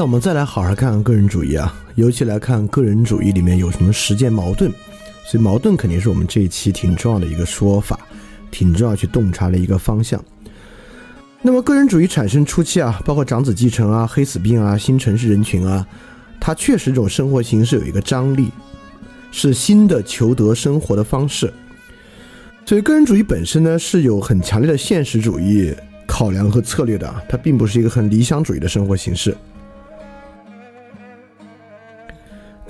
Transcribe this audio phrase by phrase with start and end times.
[0.00, 4.72] 那我们再来好好看看个人主义啊，尤其来看个人主义里面有什么实践矛盾。
[5.26, 8.00] 所以矛盾肯定是我们这一期挺重要的一个说法，
[8.50, 10.18] 挺重要去洞察的一个方向。
[11.42, 15.86] 那么个人主义产生初期啊，包括长子继承啊、黑死病啊、新城市人群啊，
[16.40, 18.48] 它确实这种生活形式有一个张力，
[19.30, 21.52] 是新的求得生活的方式。
[22.64, 25.74] 所以个人主义本身呢是有很强烈的现实主义
[26.06, 29.36] 考量和策略的，它并不是一个很理想主义的生活形式。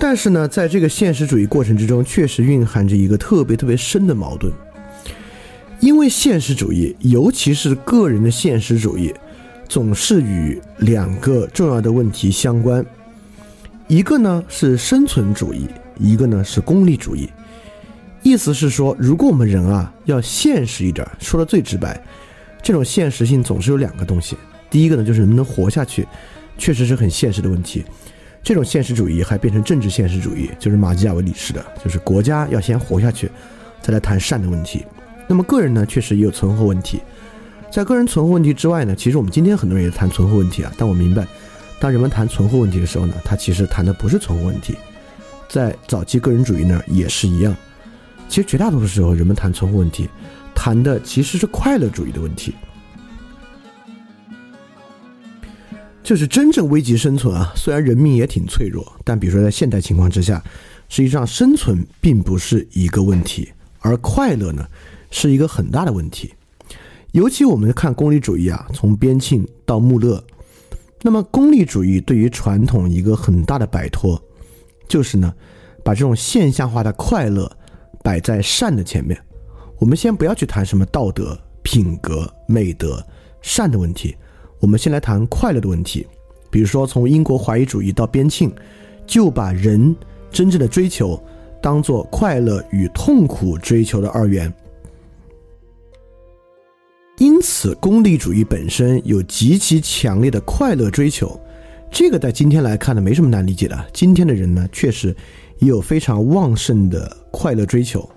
[0.03, 4.51] 但是呢，在这个现实主义过程之中，确实蕴含着一个特别特别深的矛盾。
[5.79, 9.13] 因为现实主义，尤其是个人的现实主义，
[9.69, 12.83] 总是与两个重要的问题相关：
[13.87, 15.67] 一个呢是生存主义，
[15.99, 17.29] 一个呢是功利主义。
[18.23, 22.03] 意思是说，如果我们人啊要现实一点，说的最直白，
[22.63, 24.35] 这种现实性总是有两个东西。
[24.67, 26.07] 第一个呢，就是能不能活下去，
[26.57, 27.85] 确实是很现实的问题。
[28.43, 33.29] 这种现实主义还变成政治现实主义，就是马基雅维里式的，就是国家要先活下去，
[33.81, 34.85] 再来谈善的问题。
[35.27, 36.99] 那么个人呢，确实也有存活问题。
[37.69, 40.73] 在个人存活问题之外呢，其实我们今天很多人也谈存活问题啊。
[40.75, 41.25] 但我明白，
[41.79, 44.75] 当人们谈存活问题的时候呢，他其实谈的不是存活问题。
[45.47, 47.55] 在早期个人主义呢也是一样。
[48.27, 50.09] 其实绝大多数时候，人们谈存活问题，
[50.55, 52.55] 谈的其实是快乐主义的问题。
[56.11, 57.53] 就是真正危及生存啊！
[57.55, 60.43] 虽然人命也挺脆弱，但比如说在现代情况之下，
[60.89, 63.49] 实际上生存并不是一个问题，
[63.79, 64.67] 而快乐呢
[65.09, 66.33] 是一个很大的问题。
[67.13, 70.21] 尤其我们看功利主义啊，从边沁到穆勒，
[71.01, 74.21] 那么功利主义对于传统一个很大的摆脱，
[74.89, 75.33] 就是呢
[75.81, 77.49] 把这种现象化的快乐
[78.03, 79.17] 摆在善的前面。
[79.79, 83.01] 我们先不要去谈什么道德、品格、美德、
[83.41, 84.13] 善的问题。
[84.61, 86.05] 我们先来谈快乐的问题，
[86.51, 88.51] 比如说从英国怀疑主义到边沁，
[89.07, 89.93] 就把人
[90.31, 91.19] 真正的追求
[91.59, 94.53] 当做快乐与痛苦追求的二元。
[97.17, 101.39] 因此，功利主义本身有极其强烈的快乐追求，
[101.89, 103.85] 这个在今天来看呢，没什么难理解的。
[103.91, 105.15] 今天的人呢，确实
[105.57, 108.07] 也有非常旺盛的快乐追求，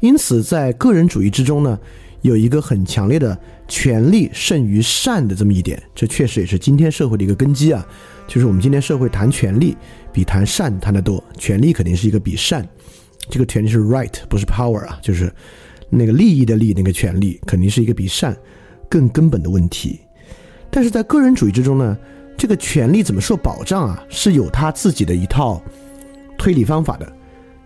[0.00, 1.78] 因此在个人主义之中呢。
[2.22, 7.86] 有一个很强烈的权力胜于善的这么一点，这确实也是今天社会的一个根基啊。
[8.26, 9.76] 就是我们今天社会谈权力
[10.12, 12.66] 比谈善谈得多，权力肯定是一个比善，
[13.30, 15.32] 这个权力是 right 不是 power 啊，就是
[15.88, 18.36] 那个利益的利那个权利肯定是一个比善
[18.88, 20.00] 更根本的问题。
[20.70, 21.96] 但是在个人主义之中呢，
[22.36, 25.62] 这个权利怎么受保障啊，是有他自己的一套
[26.36, 27.10] 推理方法的，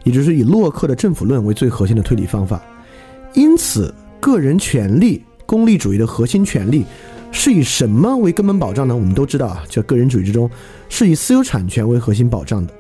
[0.05, 2.63] 也就是以洛克的政府论为最核心的推理方法，
[3.35, 3.93] 因此。
[4.23, 6.87] 个人权利，功利主义的核心权利
[7.33, 8.95] 是以什么为根本保障呢？
[8.95, 10.49] 我们都知道啊，就个人主义之中，
[10.89, 12.73] 是以私有产权为核心保障的。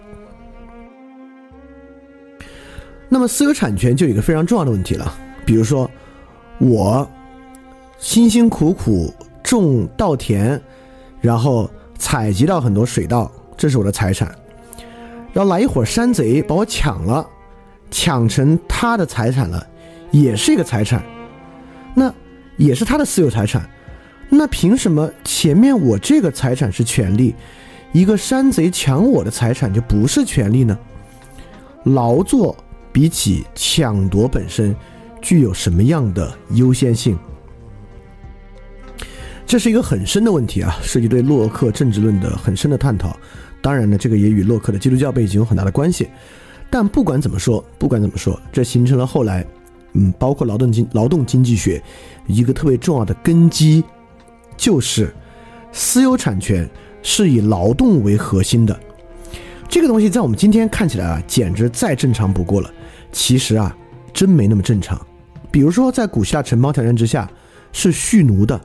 [3.08, 5.12] 那么，私有产权就有一个非常重要的问题了，
[5.44, 5.91] 比如说，
[6.58, 7.10] 我
[7.98, 10.60] 辛辛苦苦种稻田，
[11.20, 14.32] 然后采集到很多水稻，这是我的财产，
[15.32, 17.26] 然后来一伙山贼把我抢了，
[17.91, 19.66] 抢成他的财产了，
[20.12, 21.03] 也是一个财产。
[21.94, 22.12] 那
[22.56, 23.69] 也是他的私有财产，
[24.28, 27.34] 那凭什么前面我这个财产是权利，
[27.92, 30.78] 一个山贼抢我的财产就不是权利呢？
[31.84, 32.56] 劳作
[32.92, 34.74] 比起抢夺本身
[35.21, 37.18] 具有什么样的优先性？
[39.44, 43.15] 这是一个很深的问题啊，涉及对洛克政治论的很深的探讨。
[43.60, 46.09] 当然呢，这个也与洛克的基督教背景有很大的关系。
[46.71, 49.44] 但不管怎么说，不管怎么说，这形成了后来。
[49.94, 51.83] 嗯，包括劳动经劳动经济学
[52.27, 53.84] 一个特别重要的根基，
[54.56, 55.15] 就是
[55.72, 56.68] 私有产权
[57.03, 58.78] 是以劳动为核心的。
[59.68, 62.71] 这个东西在我们今天看起来啊，简直再正常不过了。
[63.10, 63.74] 其实啊，
[64.12, 65.00] 真没那么正常。
[65.50, 67.30] 比如说，在古希腊城邦条件之下
[67.72, 68.59] 是蓄奴的，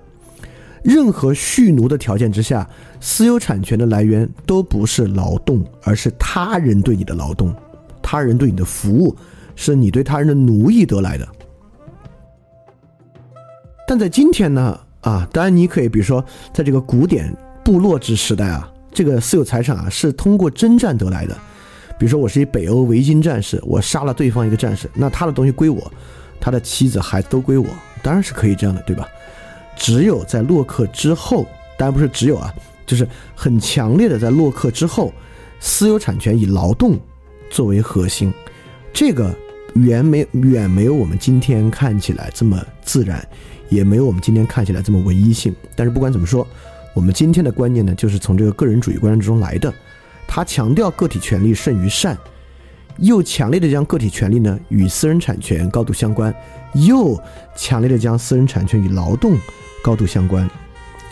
[0.83, 2.65] 任何蓄奴的条件之下，
[3.01, 7.53] 私有产权的来源都不是劳动，而是他人对你的劳动，
[8.01, 9.15] 他人对你的服务。
[9.57, 11.27] 是你对他人的奴役得来的，
[13.87, 14.79] 但在今天呢？
[15.01, 16.23] 啊，当然你可以，比如说，
[16.53, 21.35] 在这个古典部落制时代啊，这个私有财产啊是通过征战得来的。
[21.97, 25.91] 比如说，我是一北欧维京战士，我杀了对方一个战士，那他的东西归我，
[26.39, 27.65] 他的妻子孩子都归我，
[28.03, 29.07] 当然是可以这样的，对吧？
[29.75, 31.45] 只有在洛克之后，
[31.77, 32.53] 当然不是只有啊，
[32.85, 35.11] 就是很强烈的在洛克之后，
[35.59, 36.99] 私有产权以劳动
[37.49, 38.33] 作为核心，
[38.93, 39.33] 这个。
[39.83, 43.25] 远没远没有我们今天看起来这么自然，
[43.69, 45.55] 也没有我们今天看起来这么唯一性。
[45.75, 46.47] 但是不管怎么说，
[46.93, 49.73] 我们今天的观念呢，就是从这个个人主义观念之中来的。
[50.27, 52.17] 他强调个体权利胜于善，
[52.97, 56.33] 又强烈的将个体权利呢与私人产权高度相关，
[56.73, 57.17] 又
[57.55, 59.37] 强烈的将私人产权与劳动
[59.81, 60.49] 高度相关。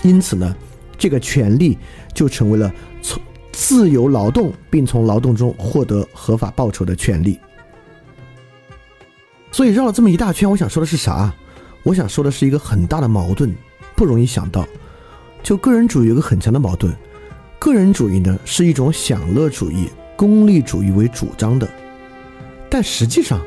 [0.04, 0.56] 因此呢，
[0.98, 1.78] 这个权利
[2.14, 2.72] 就成为了
[3.02, 3.22] 从
[3.52, 7.40] 自由劳动并从劳动中获得合法报酬的权利。
[9.56, 11.34] 所以绕了这么一大圈，我想说的是啥？
[11.84, 13.56] 我想说的是一个很大的矛盾，
[13.96, 14.68] 不容易想到。
[15.42, 16.94] 就个人主义有个很强的矛盾，
[17.58, 21.70] 个人主义呢是一种享乐主义、功利主义为主张的，
[22.70, 23.40] 但实际上，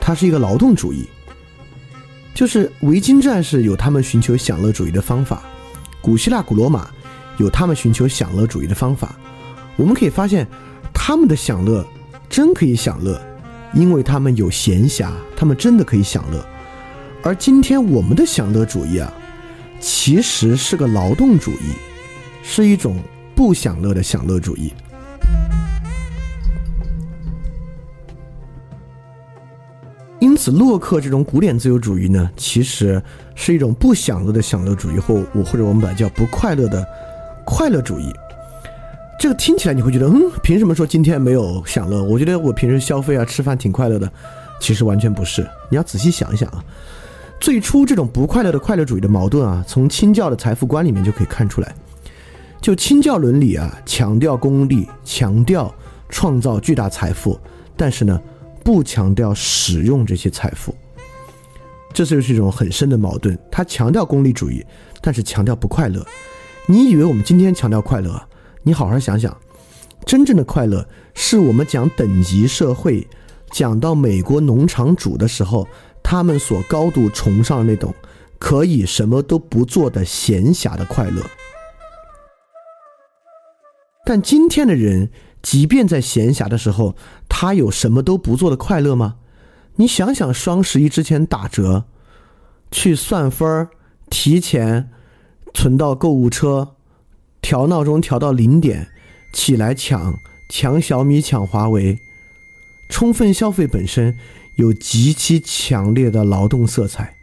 [0.00, 1.06] 它是一个劳动主义。
[2.34, 5.44] 就是维京战士有他们寻求享乐主义的方法，
[6.00, 6.90] 古希腊、古罗马
[7.36, 9.14] 有他们寻求享乐主义的方法。
[9.76, 10.48] 我们可以发现，
[10.92, 11.86] 他们的享乐
[12.28, 13.22] 真可以享乐。
[13.74, 16.44] 因为他们有闲暇，他们真的可以享乐，
[17.22, 19.12] 而今天我们的享乐主义啊，
[19.80, 21.72] 其实是个劳动主义，
[22.42, 22.98] 是一种
[23.34, 24.72] 不享乐的享乐主义。
[30.20, 33.02] 因此，洛克这种古典自由主义呢，其实
[33.34, 36.86] 是一种不享乐的享乐主义，或我或者我们把它叫不快乐的
[37.44, 38.12] 快乐主义。
[39.22, 42.02] 这个听起来你会觉得，嗯，凭什么说今天没有享乐？
[42.02, 44.12] 我觉得我平时消费啊、吃饭挺快乐的，
[44.60, 45.48] 其实完全不是。
[45.70, 46.64] 你要仔细想一想啊，
[47.38, 51.72] 最初这种不快乐的快乐主义的矛盾啊，从清教的财富观里面就可以看出来。
[52.60, 55.72] 就清教伦理啊，强调功利，强调
[56.08, 57.38] 创造巨大财富，
[57.76, 58.20] 但是呢，
[58.64, 60.74] 不强调使用这些财富。
[61.94, 63.38] 这就是一种很深的矛盾。
[63.52, 64.66] 他强调功利主义，
[65.00, 66.04] 但是强调不快乐。
[66.66, 68.20] 你以为我们今天强调快乐？
[68.64, 69.36] 你好好想想，
[70.06, 73.06] 真正的快乐是我们讲等级社会，
[73.50, 75.66] 讲到美国农场主的时候，
[76.02, 77.92] 他们所高度崇尚的那种
[78.38, 81.22] 可以什么都不做的闲暇的快乐。
[84.04, 85.10] 但今天的人，
[85.42, 86.94] 即便在闲暇的时候，
[87.28, 89.16] 他有什么都不做的快乐吗？
[89.74, 91.86] 你想想，双十一之前打折，
[92.70, 93.70] 去算分儿，
[94.08, 94.90] 提前
[95.52, 96.76] 存到购物车。
[97.42, 98.88] 调闹钟调到零点，
[99.32, 100.18] 起来抢
[100.48, 101.98] 抢小米抢华为，
[102.88, 104.16] 充分消费本身
[104.54, 107.16] 有极其强烈的劳动色彩。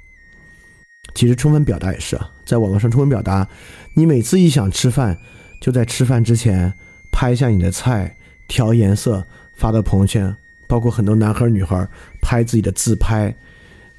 [1.16, 3.48] 其实充分表达也是啊，在网络上充分表达，
[3.95, 5.18] 你每次一想吃饭，
[5.60, 6.71] 就在吃饭之前
[7.12, 8.16] 拍下你的菜，
[8.48, 9.25] 调颜色
[9.56, 10.36] 发到朋友圈，
[10.68, 11.88] 包括很多男孩女孩
[12.21, 13.33] 拍自己的自拍，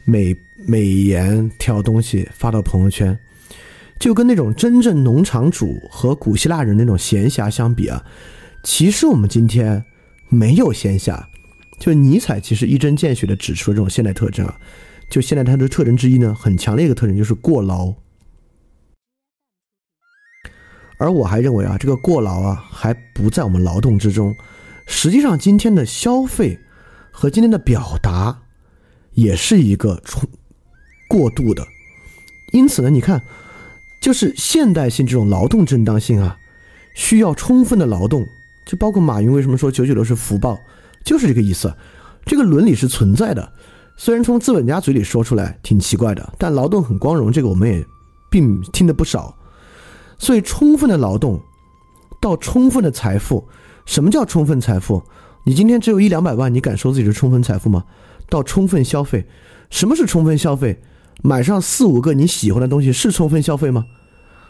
[0.04, 0.36] 美
[0.66, 3.18] 美颜调东西发到朋友圈。
[4.00, 8.02] 就跟那种真正农场主和古希腊人那种闲暇相比啊，
[8.64, 9.84] 其实我们今天
[10.30, 11.22] 没有闲暇。
[11.78, 14.58] 就尼采其实一针见血的指出了这种现代特征啊，
[15.10, 17.94] 就现代它的特征之一呢，很强烈一个特征就是过劳。
[20.98, 24.34] 而我还认为啊，这个过劳啊还不在我们劳动之中。
[24.86, 26.58] 实际上，今天的消费
[27.10, 28.40] 和今天的表达
[29.12, 30.26] 也是一个冲
[31.06, 31.66] 过度的。
[32.54, 33.22] 因此呢，你看。
[34.00, 36.38] 就是现代性这种劳动正当性啊，
[36.94, 38.26] 需要充分的劳动，
[38.64, 40.58] 就包括马云为什么说九九六是福报，
[41.04, 41.72] 就是这个意思。
[42.24, 43.52] 这个伦理是存在的，
[43.96, 47.84] 虽然从资本家嘴里说出来挺奇怪的，但劳动很光荣，这个我们也
[48.30, 49.36] 并听得不少。
[50.18, 51.40] 所以，充分的劳动
[52.20, 53.46] 到充分的财富，
[53.86, 55.02] 什么叫充分财富？
[55.44, 57.84] 你今天只有一两百万，你敢说自己是充分财富吗？
[58.28, 59.26] 到充分消费，
[59.70, 60.78] 什么是充分消费？
[61.22, 63.86] 买上四五个你喜欢的东西是充分消费吗？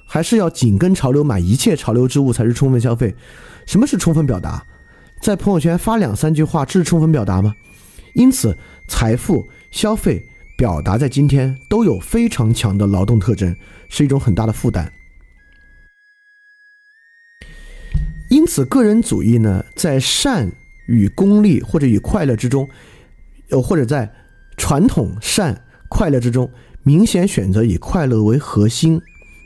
[0.07, 3.15] 还是要紧跟潮流买一切潮流之物才是充分消费？
[3.67, 4.65] 什么是充分表达？
[5.23, 7.55] 在朋友圈发两三句话，这是充分表达吗？
[8.15, 8.57] 因此，
[8.89, 10.21] 财富、消费、
[10.57, 13.55] 表达在今天都有非常强的劳动特征，
[13.89, 14.93] 是一种很大的负担。
[18.31, 20.51] 因此，个人主义呢，在善
[20.87, 22.69] 与功利或者与快乐之中，
[23.49, 24.13] 又或者在
[24.57, 25.65] 传统善。
[25.91, 26.49] 快乐之中，
[26.83, 28.99] 明显选择以快乐为核心，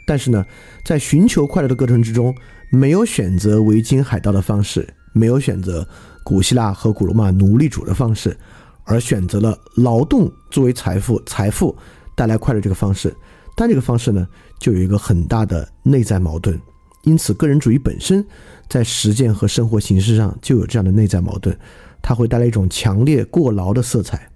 [0.06, 0.44] 但是呢，
[0.84, 2.32] 在寻求快乐的过程之中，
[2.70, 5.88] 没有选择维京海盗的方式，没有选择
[6.22, 8.36] 古希腊和古罗马奴隶主的方式，
[8.84, 11.76] 而选择了劳动作为财富、财富
[12.14, 13.12] 带来快乐这个方式。
[13.56, 14.28] 但这个方式呢，
[14.60, 16.60] 就有一个很大的内在矛盾。
[17.04, 18.24] 因此，个人主义本身
[18.68, 21.56] 在实践和生活形式上就有这样的内在矛盾，
[22.02, 24.28] 它会带来一种强烈过劳的色彩。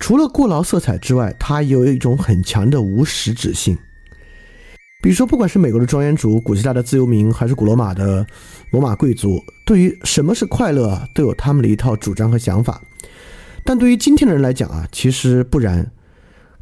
[0.00, 3.78] 除了过劳色彩之外，它也有一种很强的无实质性。
[5.02, 8.26] 比如说，不管是美国的庄园主、古希腊的自由民，还是古罗马的
[8.70, 12.82] 罗马贵族，对于什么是快乐，都有他们的一套主张和想法。
[13.64, 15.92] 但对于今天的人来讲啊，其实不然。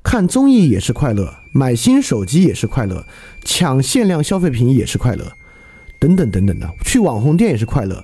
[0.00, 3.04] 看综艺也是快乐，买新手机也是快乐，
[3.44, 5.32] 抢限量消费品也是快乐，
[5.98, 8.02] 等等等等的，去网红店也是快乐。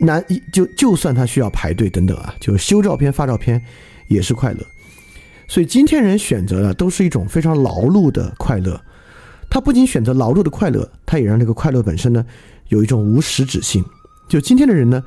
[0.00, 3.62] 难就就算他需要排队等等啊，就修照片发照片
[4.08, 4.66] 也是快乐。
[5.48, 8.80] 所以今天人选择的都是一种非常劳碌的快乐。
[9.48, 12.24] 他不仅选择劳碌的快乐，他也让这个快乐本身呢
[12.68, 13.84] 有一种无实质性。
[14.28, 15.02] 就今天的人呢，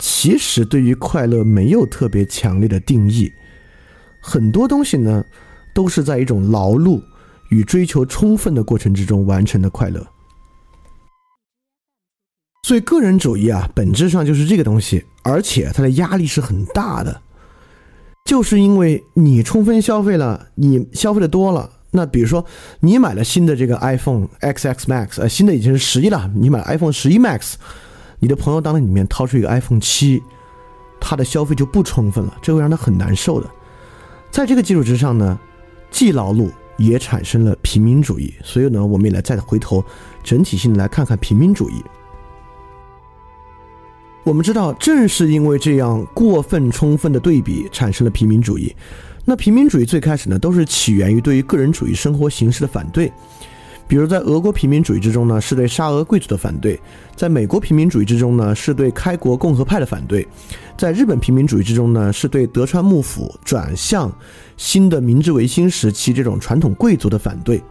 [0.00, 3.30] 其实对于快乐没有特别强烈的定义，
[4.20, 5.24] 很多东西呢
[5.72, 7.00] 都是在一种劳碌
[7.50, 10.04] 与追求充分的过程之中完成的快乐。
[12.64, 17.22] 所以个人主义啊，本质上就是这个东西，而且它的压力是很大的，
[18.24, 22.42] 就是因为你充分消费了，你消费的多了，那比如说
[22.80, 27.52] 你买了新的这个 iPhone XX Max，呃，新的已经是十一了，你买 iPhone 十一 Max，
[28.20, 30.22] 你的朋友当里面掏出一个 iPhone 七，
[30.98, 33.50] 他的消费就不充分了，这会让他很难受的。
[34.30, 35.38] 在这个基础之上呢，
[35.90, 39.84] 既劳碌也产生了平民主义，所以呢，我们也来再回头
[40.22, 41.74] 整体性来看看平民主义。
[44.24, 48.74] 我们知道，正是因为这样过分充分的对比，产生了平民主义。
[49.26, 53.12] 那平民主义最开始呢，都是起源于对于个人主义生活形式的反对。
[53.86, 56.74] 比如在俄国平民主义之中呢，是对沙俄贵族的反对；
[57.14, 60.26] 在美国平民主义之中呢，是对开国共和派的反对；
[60.74, 64.10] 在日本平民主义之中呢，是对德川幕府转向
[64.56, 67.62] 新的明治维新时期这种传统贵族的反对。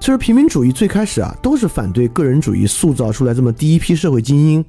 [0.00, 4.64] 其实平民主义最开始啊，都是反对个人主义塑造出来这么第一批社会精英。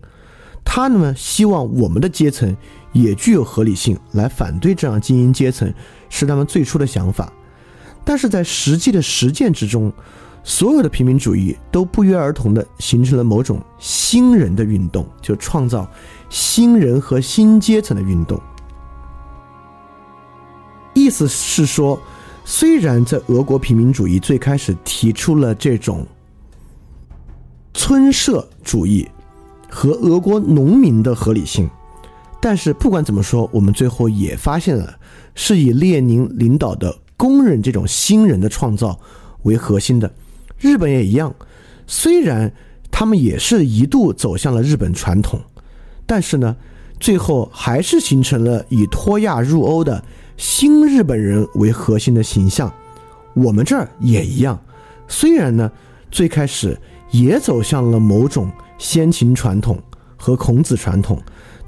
[0.66, 2.56] 他呢，希望我们的阶层
[2.94, 5.72] 也具有合理性，来反对这样精英阶层，
[6.10, 7.32] 是他们最初的想法。
[8.04, 9.92] 但是在实际的实践之中，
[10.44, 15.90] 所有的平民主义都不约而同的形成了某种新人的运动，就创造
[16.30, 18.42] 新人和新阶层的运动。
[20.94, 22.00] 意思是说，
[22.44, 26.06] 虽然在俄国平民主义最开始提出了这种
[27.74, 29.08] 村社主义。
[29.74, 31.68] 和俄国农民的合理性，
[32.40, 34.96] 但是不管怎么说，我们最后也发现了
[35.34, 38.98] 是以列宁领导的工人这种新人的创造
[39.42, 40.10] 为核心的。
[40.60, 41.36] 日本也一样，
[41.88, 42.54] 虽然
[42.92, 45.42] 他们也是一度走向了日本传统，
[46.06, 46.56] 但是呢，
[47.00, 50.02] 最后还是形成了以脱亚入欧的
[50.38, 52.72] 新日本人为核心的形象。
[53.34, 54.62] 我们这儿也一样，
[55.08, 55.72] 虽然呢，
[56.12, 58.52] 最开始也走向了某种。
[58.84, 59.82] 先秦传统
[60.18, 61.18] 和孔子传统，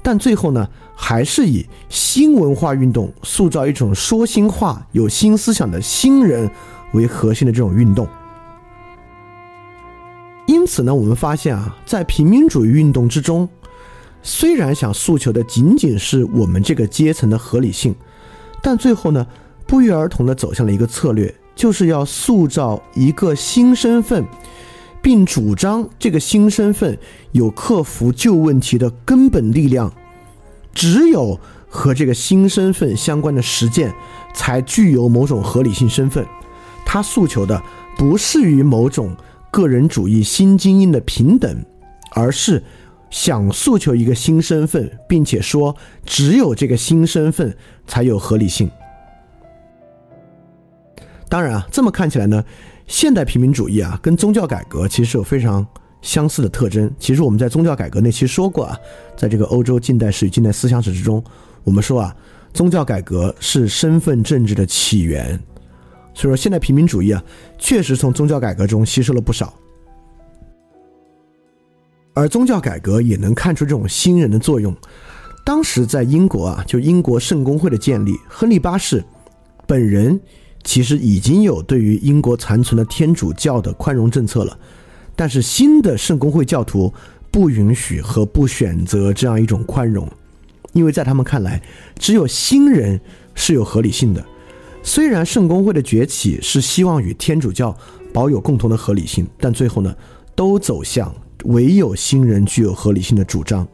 [0.02, 6.48] 但最后呢，还是以新文化运动塑造一种说新话、有新思想的新人
[6.92, 8.06] 为核心的这种运动。
[10.46, 13.48] 因此呢，我们发现啊，在平民主义运动之中，
[14.22, 17.94] 虽然想诉求的仅仅是我们这个阶层的合理性，
[18.60, 19.26] 但最后呢，
[19.66, 24.22] 不约而同的走向了一个策略，就是要塑造一个新身份。
[25.06, 26.98] 并主张这个新身份
[27.30, 29.94] 有克服旧问题的根本力量，
[30.74, 33.94] 只有和这个新身份相关的实践
[34.34, 36.26] 才具有某种合理性身份。
[36.84, 37.62] 他诉求的
[37.96, 39.16] 不是与某种
[39.52, 41.64] 个人主义新精英的平等，
[42.10, 42.60] 而是
[43.08, 48.68] 想诉求一个新身份，并且说只有这个新身份才有合理性。
[51.28, 52.44] 当然啊，这么看起来呢。
[52.86, 55.66] 现代平民主义啊，跟宗教改革其实有非常
[56.02, 56.90] 相似的特征。
[56.98, 58.78] 其实我们在宗教改革那期说过啊，
[59.16, 61.22] 在这个欧洲近代史与近代思想史之中，
[61.64, 62.16] 我们说啊，
[62.52, 65.38] 宗教改革是身份政治的起源。
[66.14, 67.22] 所以说，现代平民主义啊，
[67.58, 69.52] 确实从宗教改革中吸收了不少。
[72.14, 74.74] 而宗教改革也能看出这种新人的作用。
[75.44, 79.04] 当时在英国啊，就英国圣公会的建立，亨利八世
[79.66, 80.18] 本人。
[80.66, 84.58] 其实已经有对于英国残存的天主教的宽容政策了，
[85.14, 86.92] 但是新的圣公会教徒
[87.30, 90.06] 不允许和不选择这样一种宽容，
[90.72, 91.62] 因为在他们看来，
[91.98, 93.00] 只有新人
[93.34, 94.22] 是有合理性的。
[94.82, 97.74] 虽然圣公会的崛起是希望与天主教
[98.12, 99.94] 保有共同的合理性，但最后呢，
[100.34, 103.66] 都走向唯有新人具有合理性的主张。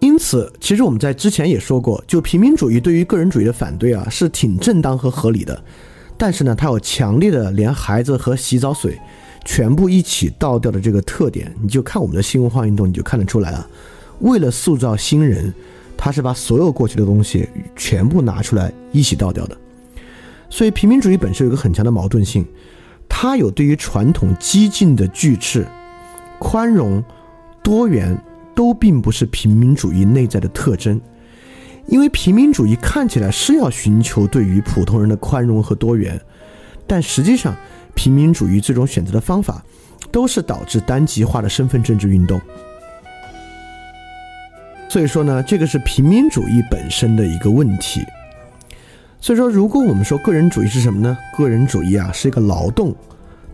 [0.00, 5.62] 因此，其实我们在之前也说过，就平民主义对于个人主义的反对啊，是挺正当和合理的。
[6.16, 8.98] 但是呢，它有强烈的连孩子和洗澡水
[9.44, 11.54] 全部一起倒掉的这个特点。
[11.60, 13.66] 你就看我们的新文化运动，你就看得出来了。
[14.20, 15.52] 为了塑造新人，
[15.98, 19.56] 他是把所有过去的东西全部拿出来一起倒掉的。
[20.48, 22.46] 所以，平民主义本身有一个很强的矛盾性，
[23.06, 25.66] 它有对于传统激进的拒斥、
[26.38, 27.04] 宽容、
[27.62, 28.18] 多元。
[28.60, 31.00] 都并不是平民主义内在的特征，
[31.86, 36.20] 因为平民主义看起来是要寻求对于普通人的宽容和多元，
[36.86, 37.56] 但实际上，
[37.94, 39.64] 平民主义最终选择的方法，
[40.12, 42.38] 都是导致单极化的身份政治运动。
[44.90, 48.02] 所以说呢，这个是平民主义本身的一个问题。
[49.22, 51.16] 所以说，如果我们说个人主义是什么呢？
[51.38, 52.94] 个人主义啊是一个劳动，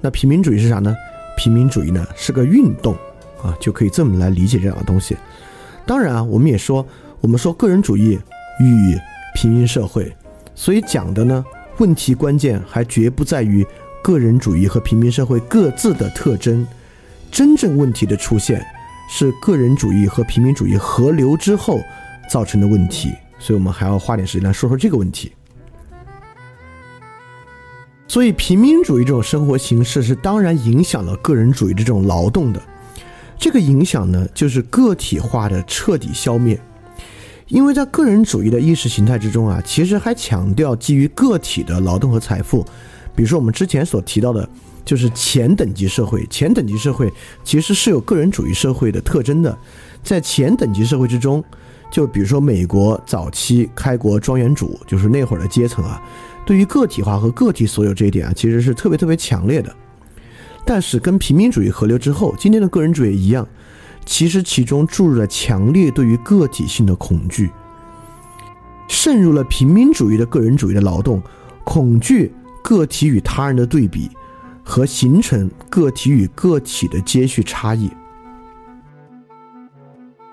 [0.00, 0.92] 那平民主义是啥呢？
[1.36, 2.96] 平民主义呢是个运动
[3.42, 5.16] 啊，就可以这么来理解这两个东西。
[5.86, 6.86] 当然啊，我们也说，
[7.20, 8.18] 我们说个人主义
[8.60, 8.98] 与
[9.34, 10.14] 平民社会，
[10.54, 11.44] 所以讲的呢，
[11.78, 13.66] 问题关键还绝不在于
[14.02, 16.66] 个人主义和平民社会各自的特征，
[17.30, 18.66] 真正问题的出现
[19.08, 21.80] 是个人主义和平民主义合流之后
[22.28, 23.12] 造成的问题。
[23.38, 25.30] 所以我们还要花点时间来说说这个问题。
[28.08, 32.62] 所以，平民主义这种生活形式是当然影响了个人主义的这种劳动的。
[33.38, 36.58] 这个影响呢，就是个体化的彻底消灭。
[37.48, 42.64] 因为在个人主义的意识形态之中啊，其实还强调基于个体的劳动和财富。
[43.14, 44.48] 比如说我们之前所提到的，
[44.84, 46.26] 就是前等级社会。
[46.26, 47.12] 前等级社会
[47.44, 49.56] 其实是有个人主义社会的特征的。
[50.02, 51.42] 在前等级社会之中，
[51.88, 56.02] 就比如说美国早期开国庄园主，就是那会儿的阶层啊。
[56.44, 59.72] 对于个体化和个体所有这一点啊，其实是特别特别强烈的。
[60.66, 63.46] 但是跟平民主义合流之后，今天的个人主义一样，
[64.04, 67.50] 其实其中注入了强烈对于个体性的恐惧，
[68.88, 71.22] 渗入了平民主义的个人主义的劳动，
[71.64, 72.32] 恐惧
[72.64, 74.10] 个体与他人的对比，
[74.64, 77.88] 和形成个体与个体的接续差异。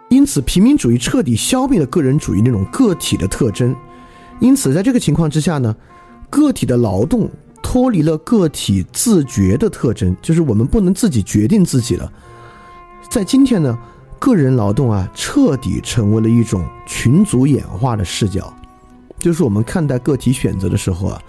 [0.10, 3.76] 因此，平民主义彻底消灭了个人主义那种个体的特征。
[4.39, 5.76] 因此，在这个情况之下呢？
[6.30, 7.30] 个体的劳动
[7.74, 12.14] 脱离了个体自觉的特征，就是我们不能自己决定自己了。
[13.10, 13.76] 在今天呢，
[14.20, 18.54] 个人劳动啊，彻底成为了一种群组演化的视角，
[19.18, 21.20] 就是我们看待个体选择的时候啊，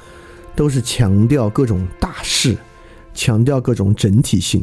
[0.54, 2.54] 都是强调各种大势，
[3.14, 4.62] 强调各种整体性。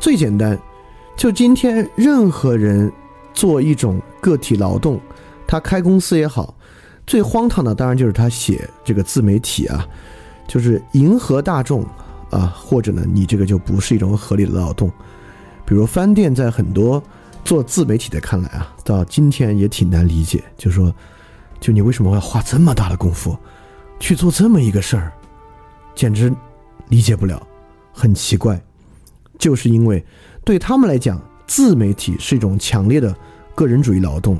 [0.00, 0.58] 最简单，
[1.14, 2.90] 就今天任何人
[3.34, 4.98] 做一种个体劳动，
[5.46, 6.56] 他开公司也好。
[7.06, 9.86] 最荒唐的当然就是他写这个自媒体啊，
[10.48, 11.84] 就是迎合大众
[12.30, 14.90] 啊，或者呢，你这个就不是一种合理的劳动。
[15.66, 17.02] 比如饭店，在很多
[17.44, 20.94] 做自媒体的看来啊，到今天也挺难理解，就是说，
[21.60, 23.36] 就你为什么要花这么大的功夫
[24.00, 25.12] 去做这么一个事儿，
[25.94, 26.32] 简直
[26.88, 27.46] 理解不了，
[27.92, 28.60] 很奇怪。
[29.38, 30.04] 就是因为
[30.44, 33.14] 对他们来讲，自媒体是一种强烈的
[33.54, 34.38] 个人主义劳动。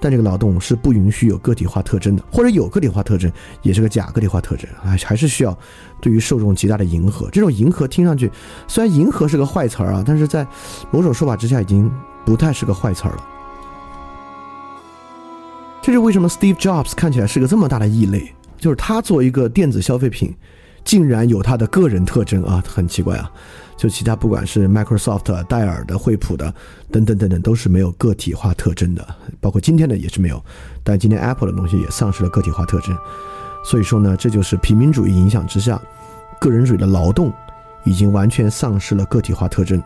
[0.00, 3.30] 但这个劳动是不允许有个体化特征的，或者有个体化特征
[3.62, 5.56] 也是个假个体化特征，还还是需要
[6.00, 7.28] 对于受众极大的迎合。
[7.30, 8.30] 这种迎合听上去
[8.68, 10.46] 虽然迎合是个坏词儿啊，但是在
[10.90, 11.90] 某种说法之下已经
[12.24, 13.24] 不太是个坏词儿了。
[15.82, 20.34] 这是为什么 Steve Jobs 看起来是个这么大的异类，就是他做一个电子消费品，
[20.86, 23.30] 竟然有他的个人特征啊，很奇怪啊。
[23.76, 26.54] 就其他不管是 Microsoft、戴尔的、惠普的
[26.90, 29.06] 等等等等，都是没有个体化特征的，
[29.38, 30.42] 包括今天的也是没有。
[30.82, 32.96] 但今天 Apple 的东西也丧失了个体化特征，
[33.62, 35.78] 所以说呢，这就是平民主义影响之下，
[36.40, 37.30] 个人主义的劳动
[37.84, 39.82] 已经完全丧失了个体化特征。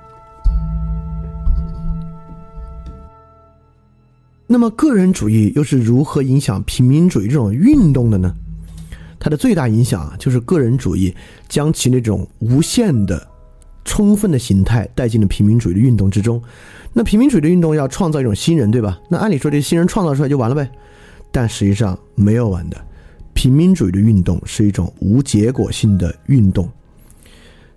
[4.47, 8.33] 那么，个人主义又是如何影响平民主义这种运动的呢？
[9.21, 11.15] 它的最大影响啊，就是个人主义
[11.49, 13.29] 将其那种无限的。
[13.83, 16.41] 充分的形态带进了平民主义的运动之中，
[16.93, 19.01] 那平民主义的运动要创造一种新人，对吧？
[19.09, 20.71] 那按理说这新人创造出来就完了呗，
[21.33, 22.77] 但实际上没有完的。
[23.33, 26.71] 平民主义的运动是一种无结果性的运动，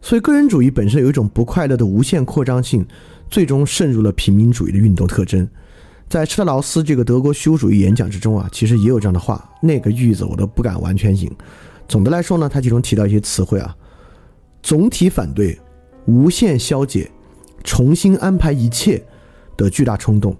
[0.01, 2.85] 所以个人主义本身有一种不快乐的无限扩张性，
[3.29, 5.47] 最终渗入了平民主义的运动特征。
[6.09, 11.31] 在施特劳斯这个德国虚无主义演讲之中啊，其实也有这样的话，那个句子我都不敢完全引。
[11.87, 13.75] 总的来说呢，他其中提到一些词汇啊，
[14.61, 15.59] 总体反对。
[16.05, 17.09] 无限消解，
[17.63, 19.01] 重新安排一切
[19.55, 20.35] 的巨大冲动，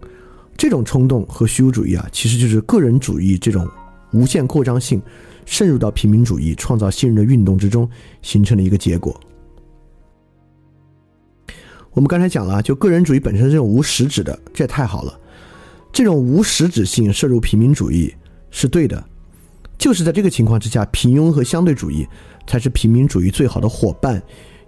[0.57, 3.65] 这种冲动和虚无主义啊，其实就是个人主义这种
[4.11, 5.01] 无限扩张性
[5.45, 7.89] 渗入到平民主义创造新人的运动之中
[8.21, 9.17] 形成的一个结果。
[11.93, 15.17] 我们刚才讲了，就个人主义本身这种无实质的，这也太好了。
[15.93, 18.11] 这种无实质性摄入平民主义
[18.49, 19.01] 是对的，
[19.77, 22.05] 就是在这个情况之下，平庸和相对主义
[22.47, 24.21] 才是平民主义最好的伙伴。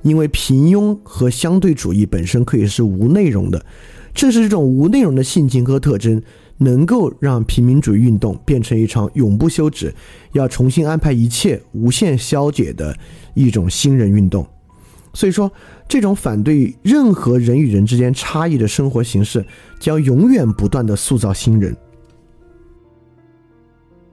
[0.04, 3.66] 因为平庸和相对主义本身可以是无内容的，
[4.14, 6.22] 正是这种无内容的性情和特征，
[6.60, 9.92] 能够让平民主义运动变成一场永不休止、
[10.34, 12.96] 要重新安排一切、无限消解的
[13.34, 14.46] 一种新人运动。
[15.16, 15.52] 所以说，
[15.88, 19.44] 这种反对任何人与人之间差异的生活形式，
[19.80, 21.76] 将永远不断的塑造新人。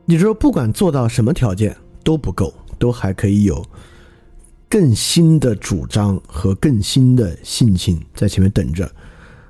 [0.05, 3.65] 你说，不管做到什么条件都不够，都还可以有
[4.69, 8.85] 更新的主张和更新的性情在前面等着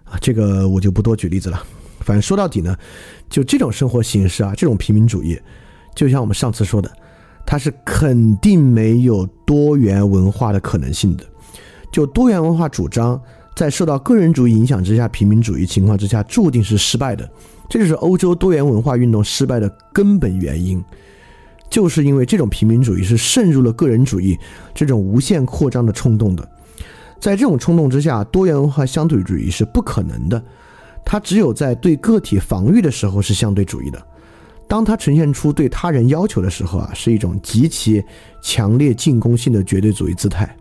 [0.04, 0.18] 啊！
[0.20, 1.62] 这个我就不多举例子了。
[2.00, 2.76] 反正说到底呢，
[3.28, 5.38] 就这种生活形式啊，这种平民主义，
[5.94, 6.90] 就像我们上次说的，
[7.46, 11.24] 它是肯定没有多元文化的可能性的。
[11.92, 13.20] 就多元文化主张
[13.54, 17.30] 在受到个人主义影响之下，平民主义情况之下，注定是失败的。
[17.68, 20.82] 这就是欧洲多元文化运动失败的根本原因，
[21.70, 24.38] 就是因为这种平民主义是渗入了个人主义
[24.74, 26.46] 这种无限扩张的冲动的，
[27.20, 30.42] 在这种冲动之下，多元文化相对主义是不可能的，
[31.04, 34.02] 它只有在对个体防御的时候是相对主义的，
[34.68, 38.04] 当它呈现出对他人要求的时候啊，是一种极其
[38.42, 40.54] 强烈进攻性的绝对主义姿态。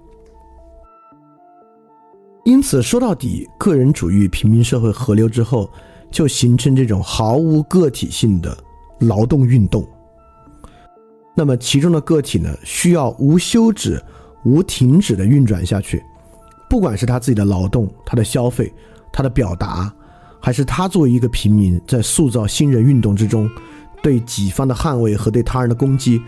[2.44, 5.70] 因此，说到底，个人主义平民社会合流之后。
[6.12, 8.54] 就形成这种毫无个体性的
[9.00, 9.88] 劳动运动。
[11.34, 13.98] 那么其中的个体呢，需要无休止、
[14.44, 16.04] 无停止的运转下去，
[16.70, 18.70] 不管是他自己的劳动、他的消费、
[19.10, 19.90] 他的表达，
[20.42, 23.50] 还是他作为一个平民在塑造新人运动之中
[24.04, 26.22] 对己方的捍卫和对他人的攻击，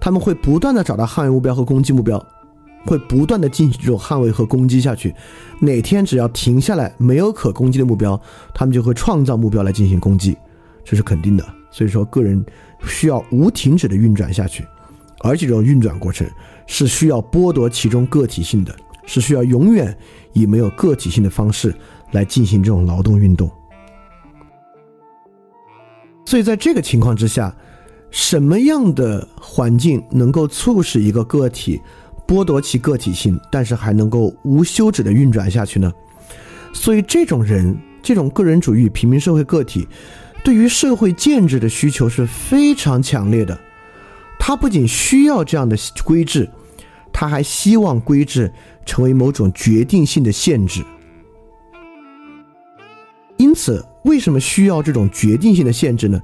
[0.00, 2.20] 他们会不断的找到捍卫目标和攻击目标。
[2.86, 5.14] 会不断的进行这种捍卫和攻击下去，
[5.60, 8.20] 哪天只要停下来没有可攻击的目标，
[8.54, 10.36] 他们就会创造目标来进行攻击，
[10.84, 11.44] 这是肯定的。
[11.70, 12.42] 所以说，个人
[12.84, 14.66] 需要无停止的运转下去，
[15.20, 16.26] 而且这种运转过程
[16.66, 19.94] 是需要剥夺其中个体性的，是需要永远
[20.32, 21.74] 以没有个体性的方式
[22.12, 23.50] 来进行这种劳动运动。
[26.24, 27.54] 所以在这个情况之下，
[28.10, 31.80] 什么样的环境能够促使一个个体？
[32.28, 35.90] 剥夺其个体性，但是还能够无休止的运转下去呢？
[36.74, 39.88] 所以，这种人，这种个人主义平民社会个体，
[40.44, 43.58] 对于社会建制的需求是非常强烈的。
[44.38, 46.46] 他不仅需要这样的规制，
[47.10, 48.52] 他还希望规制
[48.84, 50.84] 成为某种决定性的限制。
[53.38, 56.20] 因此，为什么需要这种决定性的限制呢？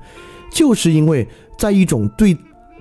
[0.53, 1.27] 就是因为
[1.59, 2.37] 在一种对。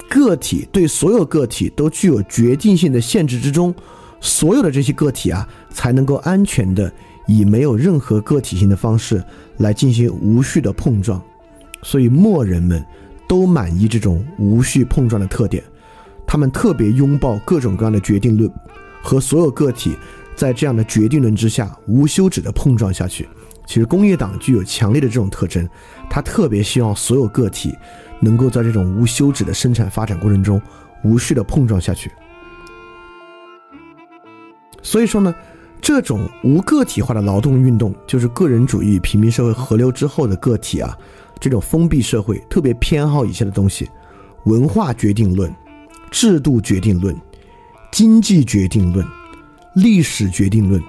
[0.10, 3.74] 个体对所有个体都具有决定性的限制之中，
[4.22, 6.92] 所有的这些个体啊，才能够安全的
[7.28, 9.24] 以没有任何个体性的方式
[9.58, 11.22] 来进行无序的碰撞。
[11.82, 12.84] 所以末人们
[13.28, 15.64] 都满意这种无序碰撞的特点，
[16.26, 18.50] 他们特别拥抱各种各样的决定论
[19.02, 19.98] 和所有个体
[20.36, 23.28] 在这样的决定论之下无休止的碰撞下去。
[23.66, 25.68] 其实工业党具有强烈的这种特征，
[26.10, 27.74] 他特别希望所有个体。
[28.24, 30.62] 能够在这种无休止的生产发展过程中
[31.04, 32.10] 无序的碰撞下去，
[34.82, 35.36] 所以说呢，
[35.82, 40.98] 这种无个体化的劳动运动，就是个人主义平民社会合流之后的个体啊，
[41.40, 43.90] 这种封闭社会特别偏好以下的东西：
[44.46, 45.54] 文化决定论、
[46.10, 47.14] 制度决定论、
[47.92, 49.06] 经济决定论、
[49.76, 50.82] 历史决定论，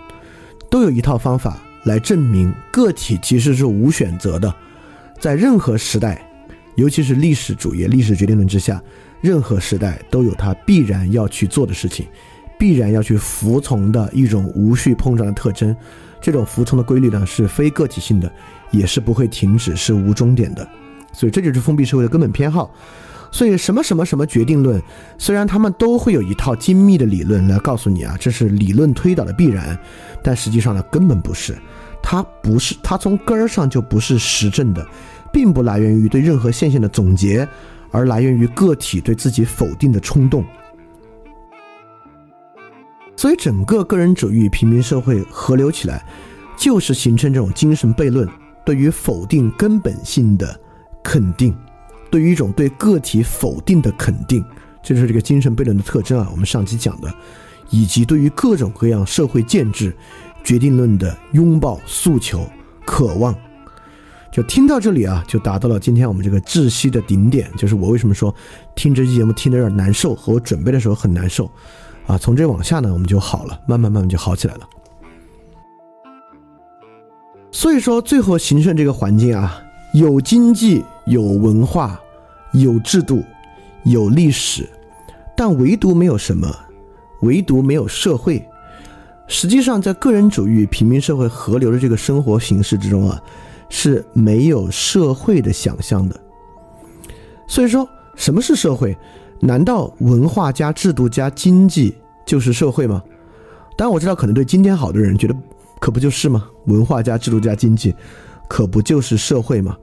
[0.70, 4.54] 都有一套方法来证明个体其实是无选择的，
[5.18, 6.30] 在任何时代。
[6.76, 8.82] 尤其是历史主义、历史决定论之下，
[9.20, 12.06] 任何时代都有它必然要去做的事情，
[12.58, 15.74] 必然要去服从的一种无序碰撞的特征。
[16.20, 18.32] 这种服从的规律呢，是非个体性的，
[18.70, 20.66] 也是不会停止，是无终点的。
[21.12, 22.72] 所以这就是封闭社会的根本偏好。
[23.30, 24.80] 所以什么什么什么决定论，
[25.18, 29.78] 虽然他们都会有一套精密的理论来告诉你啊，这是理论推导的必然，
[30.22, 31.56] 但实际上呢，根本不是。
[32.02, 34.86] 它不是，它从根儿上就不是实证的。
[35.34, 37.46] 并不来源于对任何现象的总结，
[37.90, 40.44] 而来源于个体对自己否定的冲动。
[43.16, 46.06] 所以，整个个人主义平民社会合流起来，
[46.56, 48.28] 就是形成这种精神悖论，
[48.64, 50.58] 对于否定根本性的
[51.02, 51.52] 肯定，
[52.10, 54.44] 对于一种对个体否定的肯定，
[54.84, 56.28] 这就是这个精神悖论的特征啊。
[56.30, 57.12] 我们上期讲的，
[57.70, 59.92] 以及对于各种各样社会建制、
[60.44, 62.46] 决定论的拥抱、诉求、
[62.84, 63.34] 渴望。
[64.34, 67.48] 就听到这里啊，就达到了今天我们这个窒息的顶点。
[67.56, 68.34] 就是我为什么说
[68.74, 71.48] 听这期节目听得有点难受，和我准备的时候很难受，
[72.08, 74.68] 啊，从这往下呢，我们就好了，慢慢慢慢就好起来了。
[77.52, 82.00] 所以说，最后形成这个环境啊，有经济、有文化、
[82.54, 83.22] 有制度、
[83.84, 84.68] 有历史，
[85.36, 86.52] 但唯独没有什么，
[87.20, 88.44] 唯独没有社会。
[89.28, 93.22] 实际上，在个人主义平民社会河流的这个生活形式之中啊。
[93.76, 96.18] 是没有社会的想象的，
[97.48, 98.96] 所以说什么是社会？
[99.40, 101.92] 难道文化加制度加经济
[102.24, 103.02] 就是社会吗？
[103.76, 105.34] 当然我知道，可能对今天好的人觉得，
[105.80, 106.46] 可不就是吗？
[106.66, 107.92] 文化加制度加经济，
[108.48, 109.76] 可不就是社会吗？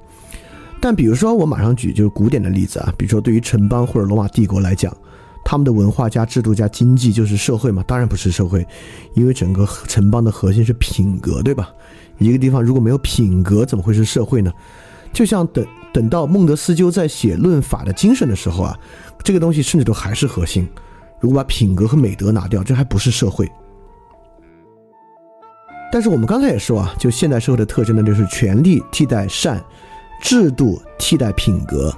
[0.80, 4.96] 但比如说，我马上举就是古典的例子啊，比如说对于城邦或者罗马帝国来讲，
[5.44, 7.84] 他们的文化加制度加经济就是社会吗？
[7.86, 8.66] 当然不是社会，
[9.16, 11.70] 因为整个城邦的核心是品格，对吧？
[12.26, 14.52] 一个地方如果没有品格，怎么会是社会呢？
[15.12, 18.80] 就像等等到孟德斯鸠在写《论法的精神》的时候啊，
[19.24, 20.68] 这个东西甚至都还是核心。
[21.20, 23.52] 如果把品格和美德拿掉，这还不是社会。
[25.92, 29.62] 但是我们刚才也说啊，就现代社会的特征呢，就是权力替代善，
[30.22, 31.94] 制度替代品格。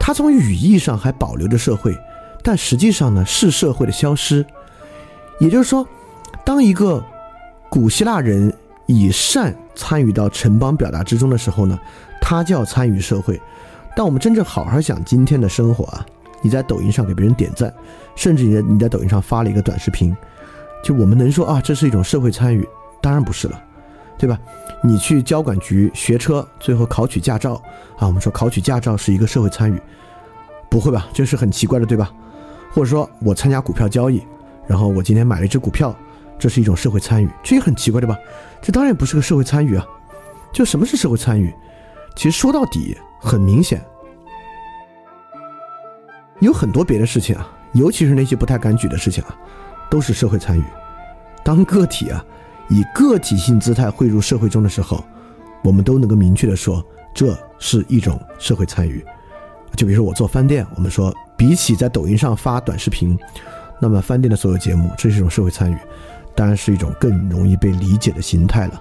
[0.00, 1.96] 它从语义上还保留着社会，
[2.42, 4.44] 但实际上呢是社会的消失。
[5.38, 5.86] 也就是说，
[6.44, 7.00] 当一个
[7.70, 8.52] 古希腊人
[8.88, 11.78] 以善参与到城邦表达之中的时候呢，
[12.20, 13.40] 他叫参与社会。
[13.94, 16.06] 但我们真正好好想今天的生活啊，
[16.40, 17.72] 你在抖音上给别人点赞，
[18.16, 20.16] 甚至你你在抖音上发了一个短视频。
[20.82, 22.66] 就我们能说啊，这是一种社会参与？
[23.02, 23.62] 当然不是了，
[24.16, 24.38] 对吧？
[24.82, 27.54] 你去交管局学车，最后考取驾照
[27.98, 29.80] 啊，我们说考取驾照是一个社会参与？
[30.70, 31.08] 不会吧？
[31.12, 32.10] 这是很奇怪的，对吧？
[32.72, 34.22] 或者说我参加股票交易，
[34.66, 35.94] 然后我今天买了一只股票，
[36.38, 37.28] 这是一种社会参与？
[37.42, 38.16] 这也很奇怪，对吧？
[38.62, 39.86] 这当然不是个社会参与啊！
[40.52, 41.52] 就什么是社会参与？
[42.14, 43.84] 其实说到底，很明显，
[46.40, 49.36] 有很多别的事情啊，尤其是那些不太敢举的事情啊。
[49.90, 50.62] 都是社会参与。
[51.42, 52.22] 当个体啊
[52.68, 55.02] 以个体性姿态汇入社会中的时候，
[55.62, 59.02] 我们都能够明确的说，这是一种社会参与。
[59.76, 63.18] 就比如说我做饭店，我们说比起在抖音上发短视频，
[63.80, 65.78] 那么饭店的所有节目，这是一种社会参与，
[66.38, 68.80] 当然是一种更容易被理解的形态了。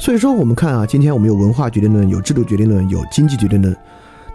[0.00, 3.76] 所以说，我们看啊，今天我们有文化决定论，有制度决定论，有经济决定论。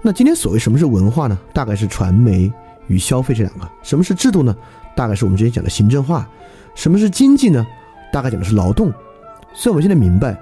[0.01, 1.37] 那今天所谓什么是文化呢？
[1.51, 2.49] 大概是传媒
[2.87, 3.67] 与消费这两个。
[3.83, 4.55] 什么是制度呢？
[4.95, 6.25] 大概是我们之前讲的行政化，
[6.73, 7.67] 什么是经济呢？
[8.13, 8.89] 大概讲的是劳动。
[9.53, 10.39] 所以我们现在明白，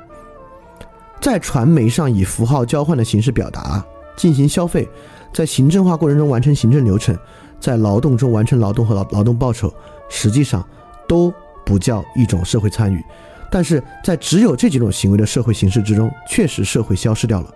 [1.20, 3.84] 在传媒上以符号交换的形式表达
[4.16, 4.88] 进行消费，
[5.34, 7.18] 在行政化过程中完成行政流程，
[7.60, 9.74] 在劳动中完成劳动和劳劳动报酬，
[10.10, 10.64] 实际上
[11.08, 11.34] 都
[11.66, 13.04] 不叫一种社会参与。
[13.52, 17.54] 但是在只有这几种行为的社会形式之中，确实社会消失掉了。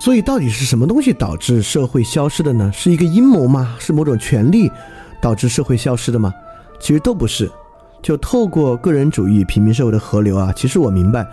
[0.00, 2.72] 所以，到底是什么东西导致社会消失的呢？
[2.72, 3.76] 是一个阴谋吗？
[3.78, 4.70] 是某种权利
[5.20, 6.32] 导致社会消失的吗？
[6.80, 7.50] 其实都不是。
[8.02, 11.26] 就透过个人主义、平民社会的河流啊，其实我明白，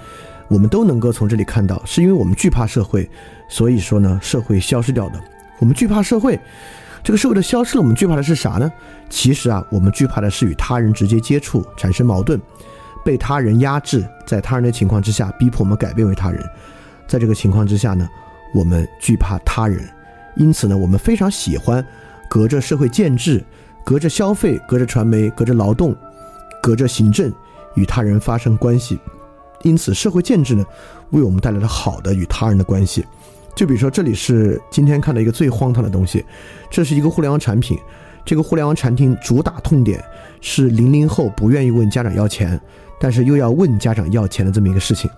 [0.49, 3.09] 我们都能够从这里看到，是因为我们惧怕社会，
[3.47, 5.21] 所以说呢，社会消失掉的。
[5.59, 6.37] 我们惧怕社会，
[7.03, 8.71] 这个社会的消失了，我们惧怕的是啥呢？
[9.09, 12.39] 其实啊，我们惧怕的是与他人直接接触产生矛盾，
[13.05, 16.43] 被他人压制，在他人的情况之下逼迫我们改变为他人。
[17.07, 18.07] 在这个情况之下呢？
[18.53, 19.87] 我们惧怕他人，
[20.37, 21.85] 因此呢，我们非常喜欢
[22.29, 23.43] 隔着社会建制、
[23.85, 25.93] 隔着消费、隔着传媒、隔着劳动、
[26.63, 27.31] 隔着行政
[27.75, 28.97] 与他人发生关系。
[29.63, 30.65] 因此，社会建制呢，
[31.09, 33.05] 为我们带来了好的与他人的关系。
[33.57, 36.23] 就比如说，这里是今天看到一个最荒唐的东西，
[36.69, 37.75] 这是一个互联网产品。
[38.23, 39.99] 这个互联网产品主打痛点
[40.41, 42.59] 是零零后不愿意问家长要钱，
[42.99, 45.09] 但是又要问家长要钱的这么一个事情。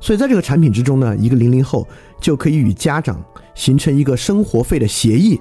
[0.00, 1.86] 所以在这个产品之中呢，一个零零后
[2.20, 3.22] 就可以与家长
[3.54, 5.40] 形成一个生活费的协议，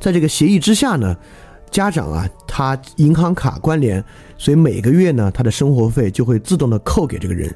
[0.00, 1.16] 在这个协议之下呢，
[1.70, 4.04] 家长啊，他银行卡关联，
[4.36, 7.54] 所以每个月呢，他的生活费就会自动的扣给这个人，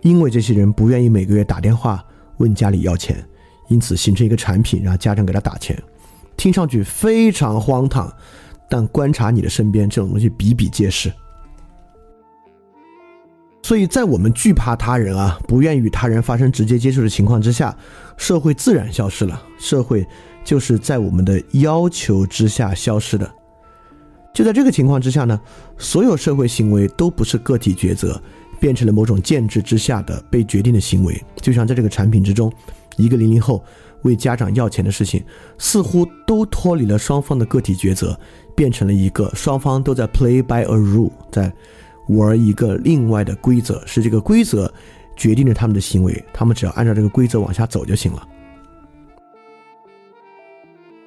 [0.00, 2.04] 因为这些人不愿意每个月打电话
[2.38, 3.22] 问家里要钱，
[3.68, 5.80] 因此形成一个产品，让家长给他打钱，
[6.36, 8.12] 听上去非常荒唐，
[8.68, 11.12] 但观察你的身边，这种东西比比皆是。
[13.62, 17.76] 所以在我们惧怕他人啊，不愿与他人发生直接接触的情况之下，
[18.16, 19.42] 社会自然消失了。
[19.58, 20.06] 社会
[20.44, 23.28] 就是在我们的要求之下消失的。
[24.32, 25.40] 就在这个情况之下呢，
[25.78, 28.22] 所有社会行为都不是个体抉择，
[28.60, 31.20] 变成了某种建制之下的被决定的行为。
[31.36, 32.52] 就像在这个产品之中，
[32.96, 33.64] 一个零零后
[34.02, 35.24] 为家长要钱的事情，
[35.58, 38.18] 似乎都脱离了双方的个体抉择，
[38.54, 41.52] 变成了一个双方都在 play by a rule，在。
[42.10, 44.72] 玩一个另外的规则，是这个规则
[45.16, 48.28] 决定了他们的行为，他们只要按照这个规则往下走就行了。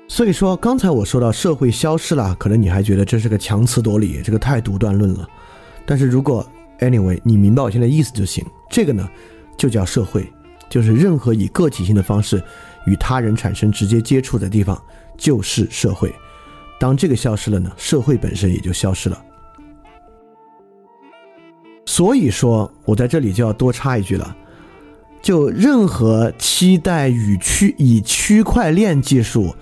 [0.10, 5.26] 所以说，刚才我说到社会消失了，可能你还觉得这是个强词夺理，这个太独断论了。
[5.86, 6.46] 但是如果
[6.80, 9.08] anyway 你明白我现在意思就行，这个呢
[9.58, 10.32] 就叫社会，
[10.70, 12.42] 就是任何以个体性的方式
[12.86, 14.82] 与他人产生直接接触的地方
[15.18, 16.14] 就是社会。
[16.80, 19.22] 当这个消失了呢，社会本身也就消失了。
[21.86, 24.36] 所以说，我在这里就要多插一句了，
[25.22, 29.54] 就任何期待与区以区块链技术、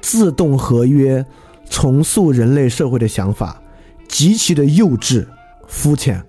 [0.00, 1.24] 自动合约、
[1.70, 3.62] 重塑人类社会的想法
[4.08, 5.26] 极其的幼稚、
[5.68, 6.24] 肤浅，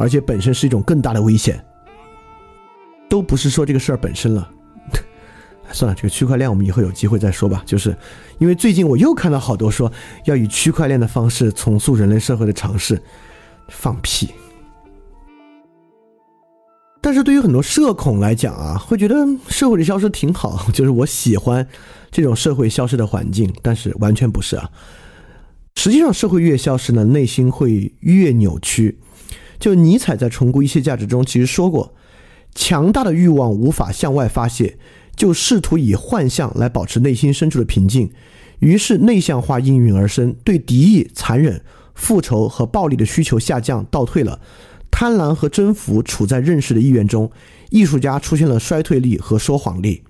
[0.00, 1.62] 而且本身是一种更大的危险。
[3.08, 4.50] 都不是说这个事儿本身了，
[5.72, 7.62] 算了，这个区块链我们以后有机会再说吧。
[7.66, 7.94] 就是
[8.38, 9.92] 因为最近我又看到好多说
[10.26, 13.02] 要以区块链的方式重塑人类社会的尝试，
[13.68, 14.30] 放屁。
[17.02, 19.16] 但是对于很多社恐来讲啊，会觉得
[19.48, 21.66] 社会的消失挺好， 就是我喜欢
[22.12, 23.52] 这种社会消失的环境。
[23.60, 24.70] 但是完全不是啊，
[25.74, 29.00] 实际上社会越消失呢，内心会越扭曲。
[29.60, 31.94] 就尼采在《重估一切价值》中其实说过。
[32.52, 34.76] 强大的欲望无法向外发泄，
[35.14, 38.10] 就试图以幻象来保持内心深处的平静，
[38.58, 41.62] 于是内向化应运而生，对敌意、残忍、
[41.94, 44.40] 复仇和暴力的需求下降倒退了，
[44.90, 47.30] 贪婪和征服处在认识的意愿中，
[47.70, 50.02] 艺术家出现了衰退力和说谎力。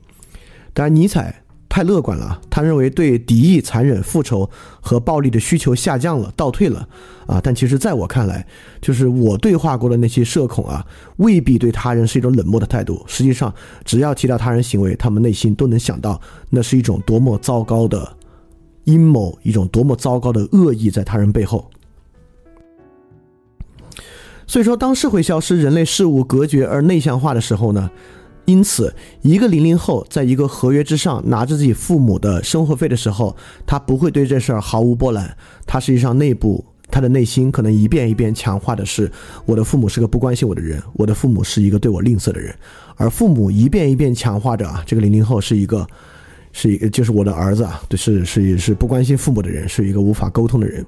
[0.72, 1.42] 当然，尼采。
[1.70, 6.86] 太乐观了，他认为对敌意、残忍、复仇和暴力的需求下降了，倒退了，
[7.28, 7.40] 啊！
[7.40, 8.44] 但其实在我看来，
[8.82, 10.84] 就是我对话过的那些社恐啊，
[11.18, 13.00] 未必对他人是一种冷漠的态度。
[13.06, 13.54] 实际上，
[13.84, 18.16] 只要提到他人行为，他们内心都能想到那是一种多么糟糕的
[18.82, 21.70] 阴谋，一种多么糟糕的恶意在他人背后。
[24.44, 27.88] 所以说，当社会消失，人类事物隔绝而内向化的时候呢？
[28.46, 35.36] 因此，一个零零后在一个合约之上拿着自己父母的生活费的时候，他不会对这事儿毫无波澜。
[35.66, 39.10] 他实际上内部，他的内心可能一遍一遍强化的是：
[39.46, 42.54] 我的父母是个不关心我的人，我的父母是一个对我吝啬的人。
[42.96, 45.86] 而父母一遍一遍强化着啊，这个零零后是一个，
[46.52, 50.84] 是一个就是我的儿子啊，对，是是是不关心父母的人，是一个无法沟通的人。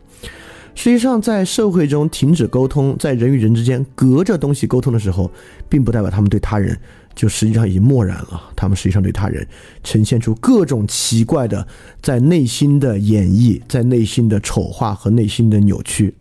[0.75, 5.31] 实际上，在社会中停止沟通，在人与人之间隔着东西沟通的时候，
[5.69, 6.77] 并不代表他们对他人。
[7.15, 9.47] 就实际上已经漠然了，他们实际上对他人
[9.85, 11.69] 呈现出各种奇怪的
[12.01, 16.15] 在内心的演绎，在内心的丑化和内心的扭曲。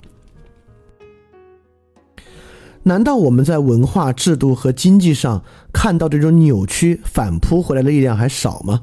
[2.84, 8.82] 难道我们在文化制度和经济上看到这种扭曲反扑回来的力量还少吗？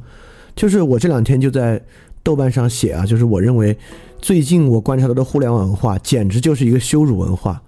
[0.57, 1.85] 就是我这两天就在
[2.23, 3.77] 豆瓣上写啊，就是我认为
[4.21, 7.63] 最近我观察到的互联网文化简直就是一个羞辱文化。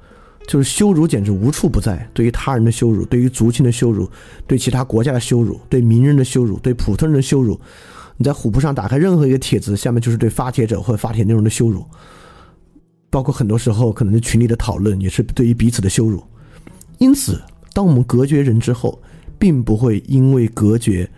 [0.49, 4.11] 就是羞辱简直无处不在，对于他人的羞辱，对于族群的羞辱，
[4.49, 7.61] 对其他国家的羞辱，对名人的羞辱，对普通人的羞辱。
[8.17, 11.85] 你在虎扑上打开任何一个帖子，下面就是对发帖者或者发帖内容的羞辱，
[13.11, 16.21] 包括很多时候可能在群里的讨论，也是对于彼此的羞辱。
[16.99, 17.41] 因此，
[17.73, 19.01] 当我们隔绝人之后，
[19.39, 21.09] 并不会因为隔绝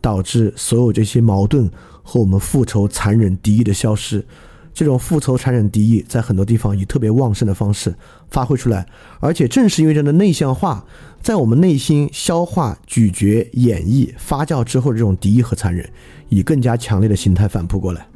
[0.00, 1.70] 导致所有这些矛盾
[2.02, 4.24] 和我们复仇、残忍、敌意的消失。
[4.72, 7.94] 这种复仇、残忍、敌意，在很多地方以特别旺盛的方式
[8.30, 8.86] 发挥出来，
[9.20, 10.84] 而且正是因为这样的内向化，
[11.20, 15.88] 在我们内心消化、咀嚼、演绎、发酵之后这种敌意和残忍，
[16.28, 18.06] 以更加强烈的形态反扑过来。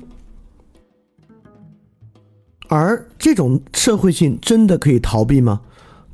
[2.69, 5.61] 而这种社会性真的可以逃避吗？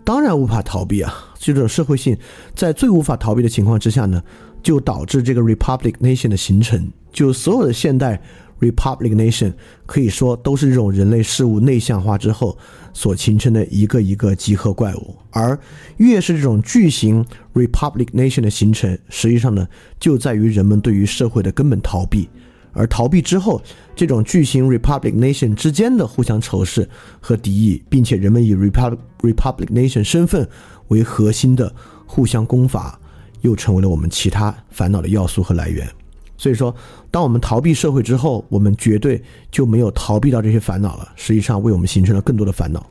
[0.05, 1.14] 当然无法逃避啊！
[1.38, 2.16] 这种社会性
[2.55, 4.22] 在最无法逃避的情况之下呢，
[4.62, 8.20] 就导致这个 Republic Nation 的形成，就所有的现代。
[8.61, 9.53] Republic Nation
[9.87, 12.59] 可以说都是这种人类事物内向化之后
[12.92, 15.59] 所形成的一个一个集合怪物，而
[15.99, 19.68] 越是这种巨型 Republic Nation 的形成，实际上呢，
[20.01, 22.29] 就在于人们对于社会的根本逃避，
[22.73, 23.62] 而逃避之后，
[23.94, 26.88] 这种巨型 Republic Nation 之间的互相仇视
[27.21, 30.49] 和敌意，并且人们以 Republic Republic Nation 身份
[30.88, 31.73] 为核心的
[32.07, 32.99] 互相攻伐，
[33.42, 35.89] 又成为了我们其他烦恼的要素和来源。
[36.39, 36.74] 所以说，
[37.11, 39.20] 当我们逃避社会之后，我们绝对
[39.51, 41.12] 就没有逃避到这些烦恼了。
[41.16, 42.86] 实际上，为我们形成了更多的烦恼。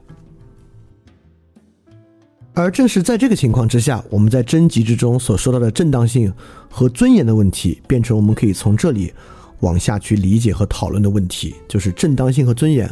[2.54, 6.34] 而正是在这个情况之下，我们在征集之中所说到的正当性
[6.70, 9.14] 和尊严的问题，变成我们可以从这里
[9.62, 12.91] 往下去理解和讨论的问题，就是正当性和尊严。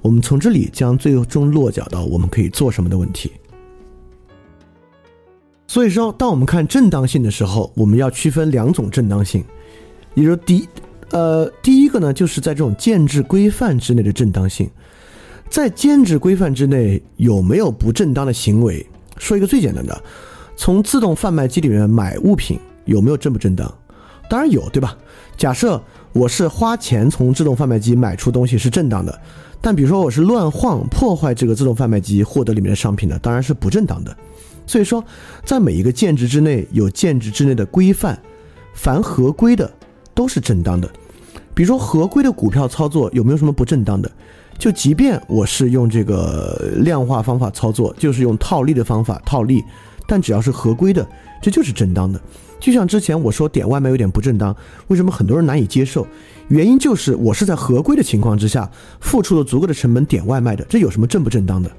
[0.00, 3.30] 我们从这里将最终落脚到我们可以做什么的问题。
[5.68, 9.44] 所以说，当我们看正当性的时候，我们要区分两种正当性。
[10.14, 10.68] 也就第，
[11.10, 14.68] 呃，第一个呢，就是在这种建制规范之内的正当性，
[15.48, 18.86] 在建制规范之内有没有不正当的行为？
[19.18, 20.02] 说一个最简单的，
[20.56, 23.72] 从自动贩卖机里面买物品有没有正不正当？
[24.28, 24.96] 当然有，对吧？
[25.36, 25.82] 假设
[26.12, 29.20] 我是花钱从自动贩卖机买出东西是正当的，
[29.60, 34.16] 但比如说我是乱晃破坏这个自动贩卖机获得里面的商品的，当然是不正当的。
[34.66, 35.04] 所以说，
[35.44, 38.18] 在每一个建制之内有建制之内的规范，
[38.74, 39.70] 凡合规的。
[40.14, 40.90] 都是正当的，
[41.54, 44.10] 比如说合规的股票操作有没有什么不正当的？
[44.58, 49.64] 就即便我是用这个量化方法操作，就是用套利的方法套利，
[50.06, 51.06] 但只要是合规的，
[51.40, 52.20] 这就是正当的。
[52.60, 54.54] 就像之前我说点外卖有点不正当，
[54.86, 56.06] 为什么很多人难以接受？
[56.48, 61.70] 原因就是我是在合规的情况之下付出了足够的成本点外卖的，这有什么正不正当的？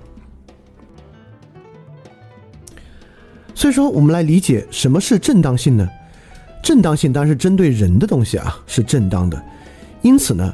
[3.55, 5.87] 所以说，我们来理解什么是正当性呢？
[6.63, 9.39] 正当性当然是针对人的东西啊，是正当的。
[10.01, 10.51] 因此呢，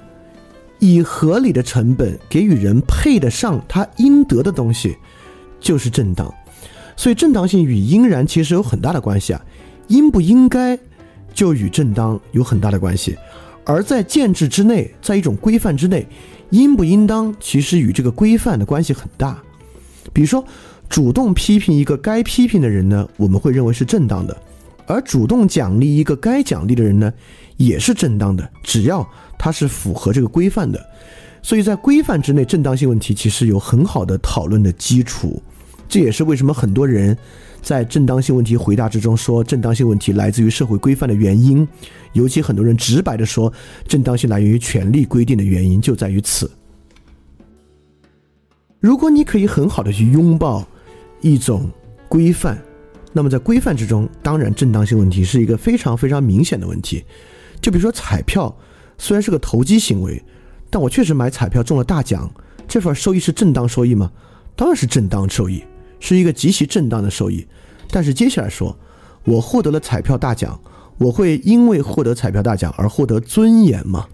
[0.80, 4.97] 以合理的成本给予人配得上他应得的东西，
[5.60, 6.34] 就是正当。
[6.97, 9.41] 所以，正当性与应然其实有很大的关系啊。
[9.88, 10.78] 应不应该，
[11.34, 13.18] 就与正当有很大的关系。
[13.64, 16.05] 而在建制之内，在一种规范之内，
[16.49, 19.41] 应不应当其实与这个规范的关系很大。
[20.12, 20.43] 比如说，
[20.89, 24.36] 主动批评一个该批评的人呢，我们会认为是正当的；
[24.89, 27.13] 而主动奖励一个该奖励的人呢，
[27.57, 30.83] 也是正当的，只要他是符合这个规范的。
[31.43, 35.41] 所以在规范之内，正当性问题其实有很好的讨论的基础。
[35.87, 37.15] 这也是为什么很多人
[37.61, 41.67] 在正当性问题回答之中说正当性问题来自于社会规范的原因，
[42.13, 43.51] 尤其很多人直白的说
[43.87, 46.49] 正当性来源于权力规定的原因就在于此。
[48.79, 50.65] 如果你可以很好的去拥抱
[51.21, 51.69] 一种
[52.07, 52.59] 规范，
[53.12, 57.03] 那么在规范之中，当然正当性问题是一个非常非常明显的问题。
[57.62, 58.55] 就比如说彩票，
[58.97, 60.24] 虽然是个投机行为，
[60.70, 62.32] 但我确实买彩票中了大奖，
[62.68, 64.12] 这份收益是正当收益吗？
[64.55, 65.64] 当然是正当收益。
[66.01, 67.45] 是一个极其正当的收益，
[67.91, 68.74] 但是接下来说，
[69.26, 70.57] 我获得了彩票大奖，
[70.97, 74.07] 我会因为获得彩票大奖而获得尊严吗？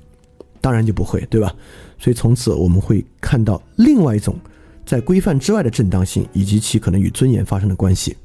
[0.60, 1.54] 当然就不会，对吧？
[2.00, 4.36] 所以从此我们会看到另外一种
[4.84, 8.18] 在规范之外的正当性，以及其可能与尊严发生的关系。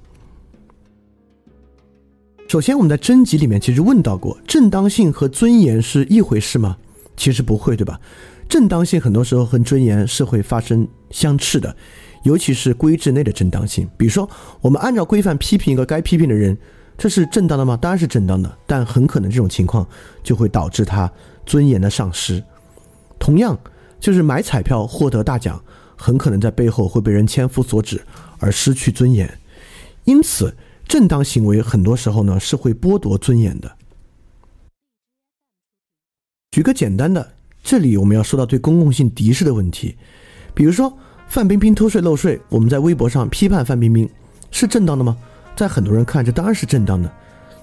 [2.51, 6.77] 首先，我们在征集里面其实问到过，正当性和尊严是一回事吗？
[7.17, 8.01] 其实不会，对吧？
[8.49, 11.73] 正当性很多时候和尊严是会发生相斥的。
[12.25, 14.29] 尤其是规制内的正当性，比如说，
[14.61, 16.59] 我们按照规范批评一个该批评的人，
[16.99, 17.79] 这是正当的吗？
[17.81, 19.87] 当然是正当的，但很可能这种情况
[20.25, 21.09] 就会导致他
[21.47, 22.43] 尊严的丧失。
[23.17, 23.57] 同样，
[24.01, 25.63] 就是买彩票获得大奖，
[25.95, 28.05] 很可能在背后会被人千夫所指
[28.41, 29.39] 而失去尊严。
[30.03, 30.53] 因此，
[30.91, 33.77] 正当行为很多时候呢是会剥夺尊严的。
[36.51, 39.97] 举个简单的，这里我们要说到对公共性敌视的问题，
[40.53, 40.93] 比如说。
[41.29, 44.11] 范冰冰偷税漏税，我们在微博上批判范冰冰，
[44.51, 45.17] 是正当的吗？
[45.55, 47.09] 在很多人看，这当然是正当的。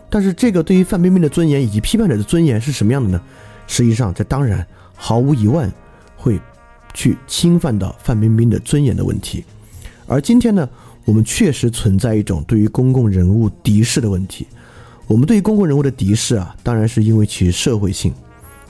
[0.09, 3.21] 但是这个对于范冰冰的尊严以及批判者的尊严是什么样的呢？
[3.67, 4.65] 实际上，这当然
[4.95, 5.69] 毫无疑问
[6.15, 6.39] 会
[6.93, 9.43] 去侵犯到范冰冰的尊严的问题。
[10.07, 10.69] 而今天呢，
[11.07, 14.45] 我们确实存在一种对于公共人物敌视的问题。
[15.07, 18.13] 我们对于公共人物的敌视啊，当然是因为其社会性。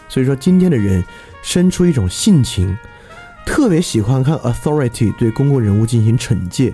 [0.08, 1.04] 所以说，今天的人
[1.42, 2.78] 生出一种性情。
[3.44, 6.72] 特别喜欢看 authority 对公共人物进行惩戒，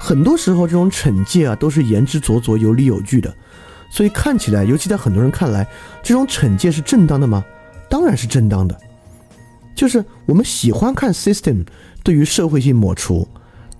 [0.00, 3.32] 很多时候这种惩戒啊都是言之凿凿、有理有据的，
[3.88, 5.64] 所以看起来，尤其在很多人看来，
[6.02, 7.42] 这种惩戒是正当的吗？
[7.88, 8.76] 当然是正当的。
[9.76, 11.64] 就是我们喜欢看 system
[12.02, 13.26] 对于社会性抹除，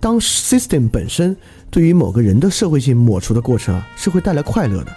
[0.02, 1.34] 当 system 本身
[1.70, 4.92] 对于某个人的社会性抹除的过程啊，是会带来快乐的。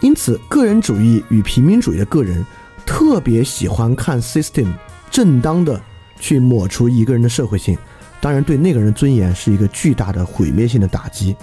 [0.00, 2.46] 因此，个人主义与平民主义的个人。
[2.86, 4.66] 特别喜欢看 system
[5.12, 5.80] 正当的
[6.18, 7.78] 去抹除一个人的社会性，
[8.20, 11.36] 当然对那个人尊严是一个巨大的毁灭性的打击。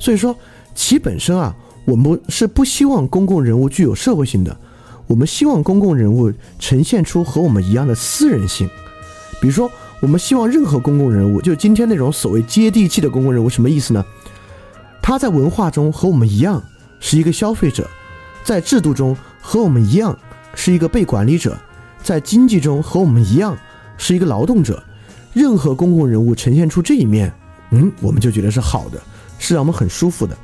[0.00, 0.36] 所以说，
[0.74, 4.58] 其本身啊，我们是不希望公共人物具有社会性的，
[5.06, 8.68] 我们希望公共人物呈现出和我们一样的私人性。
[9.40, 9.70] 比如说，
[10.00, 14.04] 我们希望任何公共人物，就今天那种所谓接地气的公共人物，什么意思呢？
[15.02, 16.62] 他在文化中和我们一样
[17.00, 17.88] 是一个消费者，
[18.44, 20.16] 在制度中和我们一样。
[20.54, 21.56] 是一个被管理者，
[22.02, 23.56] 在经济中和我们一样
[23.96, 24.82] 是一个劳动者。
[25.32, 27.32] 任何公共人物呈现出这一面，
[27.70, 29.00] 嗯，我们就觉得是好的，
[29.38, 30.36] 是让我们很舒服的。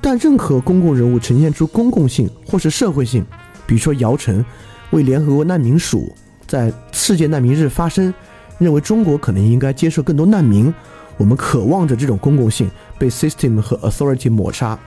[0.00, 3.24] 但任何公共人物呈现出公共性或是社会性，
[3.64, 4.44] 比如说姚晨
[4.90, 6.12] 为联合国难民署
[6.48, 8.12] 在世界难民日发声，
[8.58, 10.72] 认为中国可能应该接受更多难民，
[11.16, 14.78] 我们渴望着这种公共性被 system 和 authority 抹杀。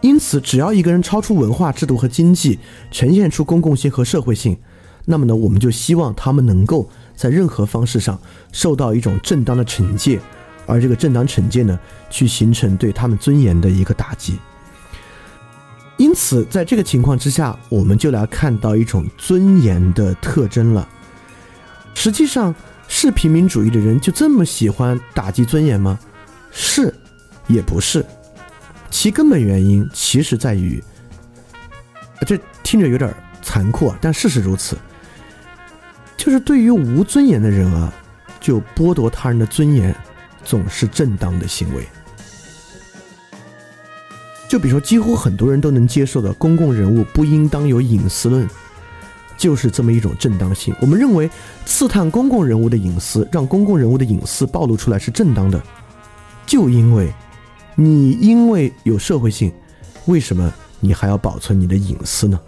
[0.00, 4.56] 因此，只要一个人超出文化制度和经济，呈现出公共性和社会性，
[5.04, 8.16] 那么呢，我们就希望他们能够在任何方式上
[8.52, 10.20] 受到一种正当的惩戒，
[10.66, 11.76] 而这个正当惩戒呢，
[12.08, 14.38] 去形成对他们尊严的一个打击。
[15.96, 20.88] 因此，在这个情况之下，我们就来看到一种尊严的特征了。
[22.00, 22.54] 实际上，
[22.86, 25.98] 是平民主义的人就这么喜欢打击尊严吗？
[26.52, 26.94] 是，
[27.48, 28.06] 也不是。
[28.88, 30.80] 其根本原因其实在于，
[32.24, 34.78] 这听着有点残酷，但事实如此。
[36.16, 37.92] 就是对于无尊严的人啊，
[38.40, 39.92] 就剥夺他人的尊严，
[40.44, 41.84] 总是正当的行为。
[44.48, 48.48] 就比如说，几乎很多人都能接受的公共人物不应当有隐私论，
[49.38, 50.74] 就是这么一种正当性。
[50.80, 51.30] 我们认为，
[51.64, 55.62] 刺探公共人物的隐私，让公共人物的隐私暴露出来是正当的，
[56.44, 57.10] 就因为，
[57.76, 59.50] 你因为有社会性，
[60.04, 62.38] 为什么你还要保存你的隐私呢？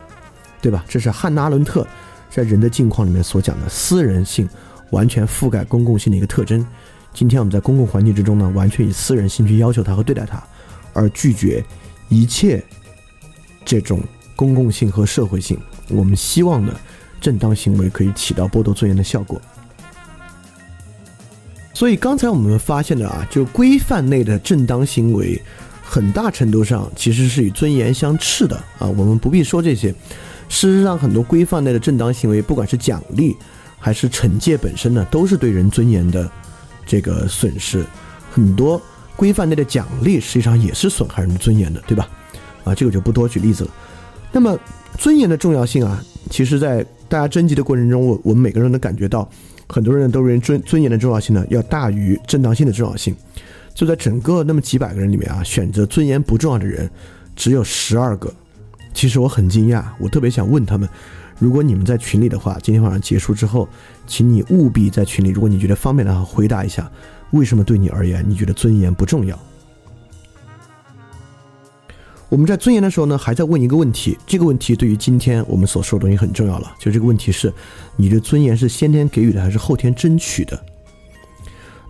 [0.60, 0.84] 对吧？
[0.86, 1.86] 这是汉娜·阿伦特
[2.28, 4.46] 在《人的境况》里面所讲的私人性
[4.90, 6.66] 完全覆盖公共性的一个特征。
[7.14, 10.42] 今天我们在公共环境之中呢，完全以私人性去要求它和对待它，
[10.92, 11.64] 而拒绝。
[12.12, 12.60] 一切
[13.64, 14.00] 这种
[14.40, 16.74] 公共性和社会性，我们希望的
[17.20, 19.38] 正当行为可以起到剥夺尊严的效果。
[21.74, 25.38] 所以刚才我们发现的啊，就规范内的正当行为，
[25.82, 28.88] 很大程度上其实是与尊严相斥的啊。
[28.88, 29.94] 我们不必说这些。
[30.48, 33.36] 事实上，很多规范内的正当行为，不管是奖励
[33.78, 36.26] 还是惩戒本身呢，都是对人尊严的
[36.86, 37.84] 这个损失。
[38.30, 38.80] 很多。
[39.16, 42.08] 规范内的奖励实际上也是损害人的尊严的，对吧？
[42.64, 43.70] 啊，这个就不多举例子了。
[44.32, 44.58] 那么
[44.98, 49.28] 尊严的重要性啊，其实，在大家征集的过程中，我我们每个人都感觉到，
[49.68, 53.14] 很多人都认为尊尊严的重要性呢，要大于正当性的重要性。
[53.74, 56.88] 就在整个那么几百个人里面啊，选择尊严不重要的人
[57.34, 58.32] 只有十二个。
[58.92, 60.88] 其实我很惊讶，我特别想问他们，
[61.38, 63.68] 如果你们在群里的话，今天晚上结束之后，
[64.06, 66.90] 请你务必在群里，如果你觉得方便的话，回答一下。
[67.30, 69.38] 为什么对你而言，你觉得尊严不重要？
[72.30, 74.16] 我们在尊严的时候呢，还在问一个问题。
[74.24, 76.72] 这个问题对于今天我们所说的东西很重要了。
[76.78, 77.52] 就这个问题是：
[77.96, 80.64] 你的尊严是先天给予的，还是后天争取的？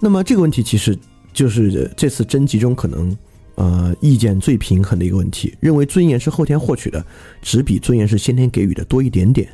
[0.01, 0.99] 那么这个问题其实
[1.34, 3.14] 就是这次征集中可能
[3.57, 5.55] 呃意见最平衡的一个问题。
[5.61, 7.05] 认为尊严是后天获取的，
[7.43, 9.47] 只比尊严是先天给予的多一点点。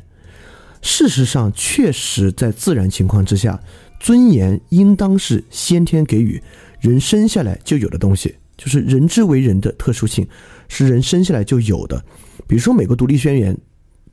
[0.81, 3.59] 事实上，确实在自然情况之下。
[3.99, 6.39] 尊严应当是先天给予
[6.79, 10.27] 人生下来就有的东西，就是人之为人的特殊性，
[10.67, 12.03] 是人生下来就有的。
[12.47, 13.57] 比如说，美国独立宣言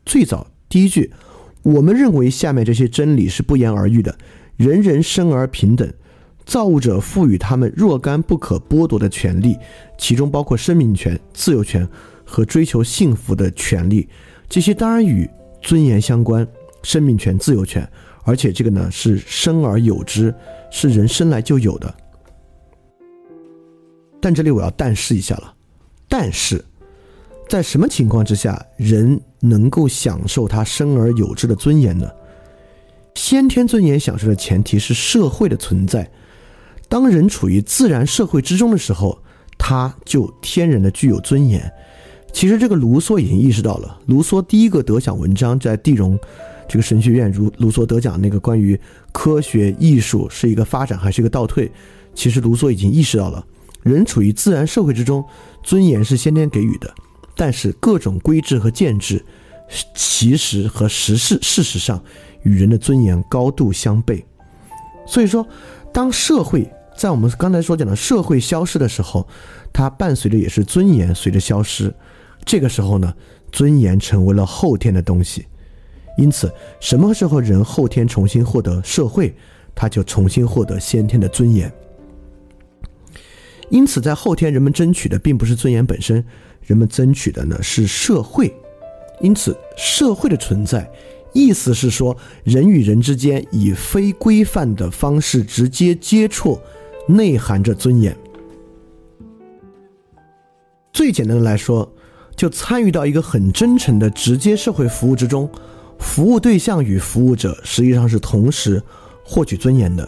[0.05, 1.13] 最早第一句，
[1.63, 4.17] 我们认为下面这些真理是不言而喻的：
[4.57, 5.93] 人人生而平等，
[6.45, 9.57] 造物者赋予他们若干不可剥夺的权利，
[9.97, 11.89] 其中包括生命权、自由权
[12.25, 14.09] 和追求幸福的权利。
[14.49, 15.29] 这些当然与
[15.63, 16.47] 尊严相关，
[16.83, 17.89] 生命权、自由权。
[18.27, 20.35] 而且这个呢是生而有之，
[20.71, 21.95] 是人生来就有的。
[24.19, 25.54] 但这里我要但是一下了，
[26.09, 26.65] 但是
[27.49, 32.09] 在什么情况之下人能够享受他生而有之的尊严呢？
[33.15, 36.11] 先天尊严享受的前提是社会的存在。
[36.89, 39.19] 当人处于自然社会之中的时候，
[39.57, 41.73] 他就天然的具有尊严。
[42.33, 44.01] 其实这个卢梭已经意识到了。
[44.07, 46.19] 卢梭第一个得奖文章在地荣。
[46.67, 48.79] 这个神学院卢卢梭得奖那个关于
[49.13, 51.71] 科学艺术是一个发展还是一个倒退，
[52.15, 53.47] 其实卢梭已经意识到了，
[53.85, 55.24] 人处于自然社会之中，
[55.62, 56.93] 尊严是先天给予的，
[57.37, 59.24] 但是各种规制和建制，
[59.95, 62.03] 其实和实事事实上
[62.43, 64.24] 与人的尊严高度相悖。
[65.07, 65.47] 所以说，
[65.93, 66.66] 当社会
[66.97, 69.28] 在我们刚才所讲的社会消失的时候，
[69.70, 71.95] 它伴随着也是尊严随着消失，
[72.45, 73.14] 这个时候呢，
[73.53, 75.47] 尊严成为了后天的东西。
[76.16, 79.35] 因此，什么时候人后天重新获得社会，
[79.74, 81.70] 他就重新获得先天的尊严。
[83.71, 86.25] 因此，在后天人们争取的并不是尊严本身，
[86.62, 88.55] 人们争取的呢是社会。
[89.21, 90.91] 因此，社会的存在，
[91.33, 96.61] 意思是说，人与人之间以非规范的方式直接接触，
[97.09, 98.17] 内含着尊严。
[100.93, 101.91] 最简单的来说，
[102.37, 105.49] 就参与到一个很真诚的直接社会服务之中。
[105.99, 108.83] 服务对象与服务者实际上是同时
[109.25, 110.07] 获取尊严的，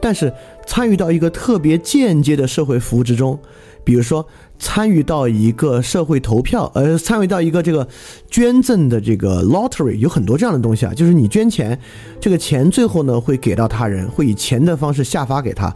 [0.00, 0.32] 但是
[0.66, 3.38] 参与到一个特别间接的社会服务之中，
[3.84, 4.26] 比如说
[4.58, 7.86] 参与到一个社会投票，呃，参与到一个这个
[8.28, 11.78] 捐赠的这个 lottery，有很多这样的东西啊，就是你捐钱，
[12.20, 15.74] 这个钱最后呢会给到他人，会以钱的方式下发给他，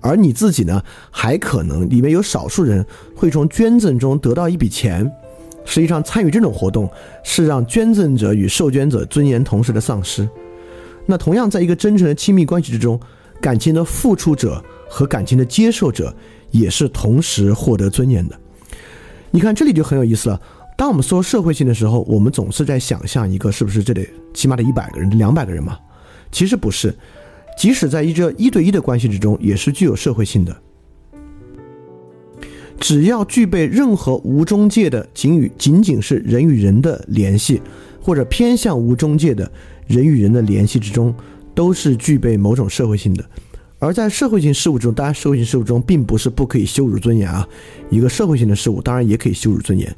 [0.00, 2.84] 而你自己呢还可能里面有少数人
[3.14, 5.10] 会从捐赠中得到一笔钱。
[5.64, 6.90] 实际上，参与这种活动
[7.22, 10.28] 是让捐赠者与受捐者尊严同时的丧失。
[11.06, 12.98] 那同样，在一个真诚的亲密关系之中，
[13.42, 16.14] 感情的付出者和感情的接受者
[16.52, 18.38] 也是同时获得尊严的。
[19.32, 20.40] 你看，这里就很有意思了。
[20.76, 25.76] 当我们说社会性的时候，我们总是在想象一个是不是这里起码得一百个人、两百个人嘛？
[26.30, 26.94] 其实不是，
[27.58, 30.56] 即使在一这一对一的关系之中，也是具有社会性的。
[32.78, 37.60] 只要具备任何无中介的仅与仅仅是人与人的联系，
[38.00, 39.50] 或者偏向无中介的
[39.86, 41.14] 人与人的联系之中，
[41.54, 43.24] 都是具备某种社会性的。
[43.78, 47.46] 而在社会性事物中，当然社会性事物中并不是不可以羞辱尊严啊，
[47.90, 49.96] 一个社会性的事物当然也可以羞辱尊严，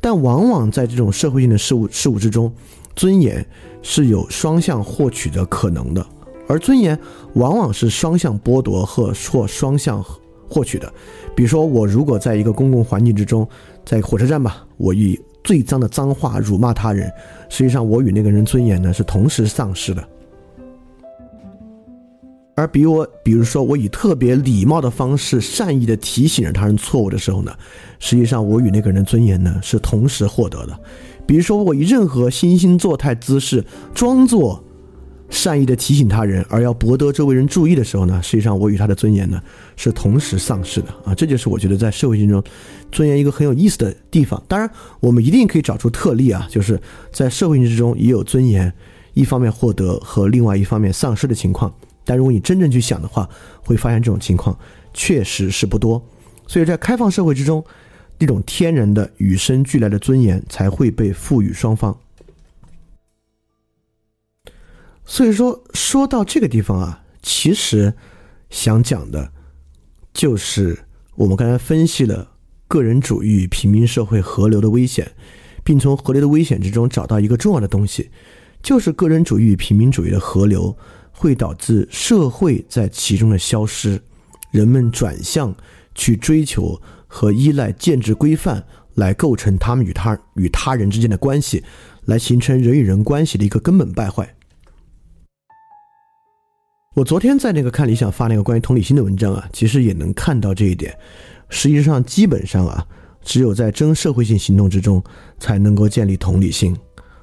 [0.00, 2.50] 但往往在这种社会性的事物事物之中，
[2.94, 3.46] 尊严
[3.82, 6.06] 是有双向获取的可能的，
[6.48, 6.98] 而尊严
[7.34, 10.02] 往往是双向剥夺和或双向
[10.48, 10.90] 获取的。
[11.34, 13.46] 比如说，我如果在一个公共环境之中，
[13.84, 17.12] 在火车站吧，我以最脏的脏话辱骂他人，
[17.50, 20.08] 实际上我与那个人尊严呢是同时丧失的。
[22.56, 27.52] 而比我，比如说我以特别礼貌的方式，善意的提醒着他人错误的时候呢，
[27.98, 30.80] 实际上我与那个人的尊严呢是同时获得的。
[31.26, 33.62] 比如说我以任何惺惺作态姿势，
[33.94, 34.64] 装作
[35.28, 39.38] 善意的提醒他人，而要博得周围人注意的时候呢，实际上我与他的尊严呢
[39.76, 41.14] 是同时丧失的啊！
[41.14, 42.42] 这就是我觉得在社会性中，
[42.90, 44.42] 尊严一个很有意思的地方。
[44.48, 46.80] 当然，我们一定可以找出特例啊，就是
[47.12, 48.72] 在社会性之中也有尊严
[49.12, 51.70] 一方面获得和另外一方面丧失的情况。
[52.06, 53.28] 但如果你真正去想的话，
[53.62, 54.56] 会发现这种情况
[54.94, 56.02] 确实是不多。
[56.46, 57.62] 所以在开放社会之中，
[58.18, 61.98] 那种天然的与生俱来的尊严才会被赋予双方。
[65.04, 67.92] 所以说，说到这个地方啊，其实
[68.50, 69.32] 想讲的，
[70.14, 70.78] 就是
[71.16, 72.30] 我们刚才分析了
[72.68, 75.10] 个人主义与平民社会合流的危险，
[75.64, 78.10] 并从合流的危险之中找到一个重要的东西，
[78.62, 80.76] 就是个人主义与平民主义的合流。
[81.18, 83.98] 会导致社会在其中的消失，
[84.50, 85.54] 人们转向
[85.94, 88.62] 去追求和依赖建制规范
[88.96, 91.64] 来构成他们与他与他人之间的关系，
[92.04, 94.34] 来形成人与人关系的一个根本败坏。
[96.94, 100.94] 我昨天在那个看理想发那个关于同理心的文章啊，其实也能看到这一点。
[101.48, 102.86] 实际上，基本上啊，
[103.22, 105.02] 只有在真社会性行动之中
[105.38, 106.76] 才能够建立同理心，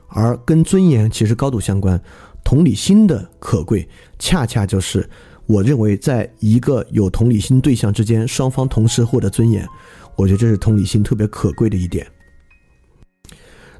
[0.07, 2.01] 而跟尊严其实高度相关。
[2.43, 3.87] 同理心的可贵，
[4.19, 5.09] 恰恰就是
[5.45, 9.67] 我认为，在一个有同理心对象之间，双方同时获得尊严，
[10.15, 12.05] 我觉得这是同理心特别可贵的一点。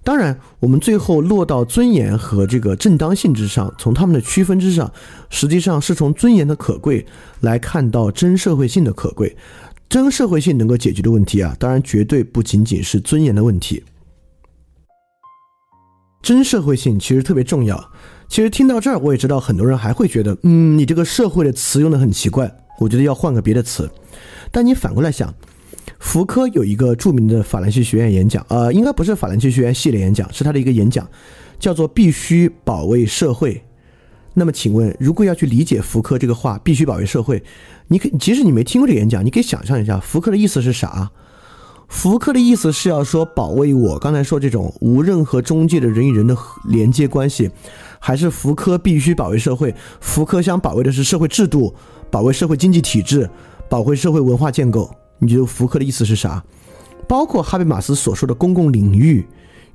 [0.04, 4.92] 当然，我们最后落到尊严和这个正当性之上，从他们的区分之上，
[5.30, 7.06] 实际上是从尊严的可贵
[7.40, 9.36] 来看到真社会性的可贵。
[9.88, 13.82] 真社会性能够解决的问题啊，当然绝对不仅仅是尊严的问题。
[16.22, 17.92] 真社会性其实特别重要。
[18.34, 23.88] 其实听到这儿，我也知道很多人还会觉得，嗯，你这个社会的词用的很奇怪，我觉得要换个别的词。
[24.52, 25.32] 但你反过来想，
[26.00, 31.08] 福柯有一个著名的法兰西学院演讲，呃，应该不是法兰西学院系列演讲，是他的一个演讲，
[31.60, 33.64] 叫做“必须保卫社会”。
[34.34, 37.44] 那么，请问，如果要去理解福柯这个话，“必须保卫社会”，
[37.90, 41.12] 你可即使你没听过这个演讲，你可以想象一下，福柯的意思是啥？
[41.88, 46.36] 福柯的意思是要说保卫我刚才说这种无任何中介的人与人的
[46.68, 47.52] 连接关系。
[48.06, 51.74] 还是福柯必须保卫社会，福柯想保卫的是社会制度，
[52.12, 53.30] 保卫社会经济体制，
[53.70, 54.94] 保卫社会文化建构。
[55.20, 56.44] 你觉得福柯的意思是啥？
[57.08, 59.26] 包括哈贝马斯所说的公共领域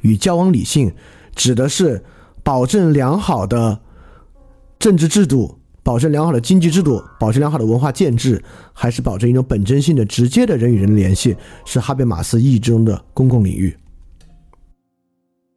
[0.02, 0.92] 与交往理性，
[1.34, 2.04] 指的是
[2.42, 3.80] 保证良好的
[4.78, 11.34] 政治制度，保证良好的经济制度，保证良好的文化建制，还是保证一种本真性的直接的人与人的联系？
[11.64, 13.74] 是哈贝马斯意义中的公共领域。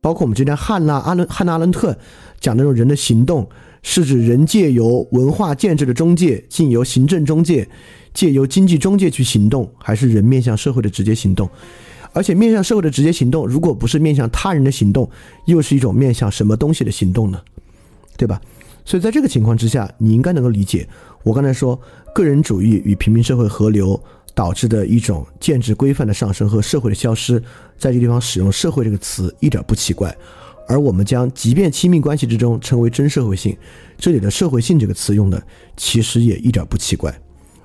[0.01, 1.95] 包括我们今天汉娜阿伦汉娜阿伦特
[2.39, 3.47] 讲那种人的行动，
[3.83, 7.69] 是指人借由文化建制的中介，进由行政中介，
[8.11, 11.47] 借由经济中介去行动，还是人面向社会的直接行动？
[12.13, 15.07] 而且面向社会的直接行动，如果不是面向他人的行动，
[15.45, 17.39] 又是一种面向什么东西的行动呢？
[18.17, 18.41] 对吧？
[18.83, 20.89] 所以在这个情况之下，你应该能够理解
[21.21, 21.79] 我刚才说
[22.15, 24.01] 个人主义与平民社会合流。
[24.33, 27.39] 导致的一种建制规范的上升和社会的消失，
[27.77, 30.15] 在这个地方使用“社会”这个词一点不奇怪，
[30.67, 33.55] 而我们将即便亲密关系之中称为真社会性，
[33.97, 35.41] 这里的“社会性”这个词用的
[35.75, 37.13] 其实也一点不奇怪，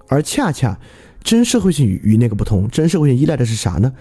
[0.09, 0.79] 而恰恰
[1.23, 3.93] 真社会性与与那个不同，真社会性依赖的是啥呢？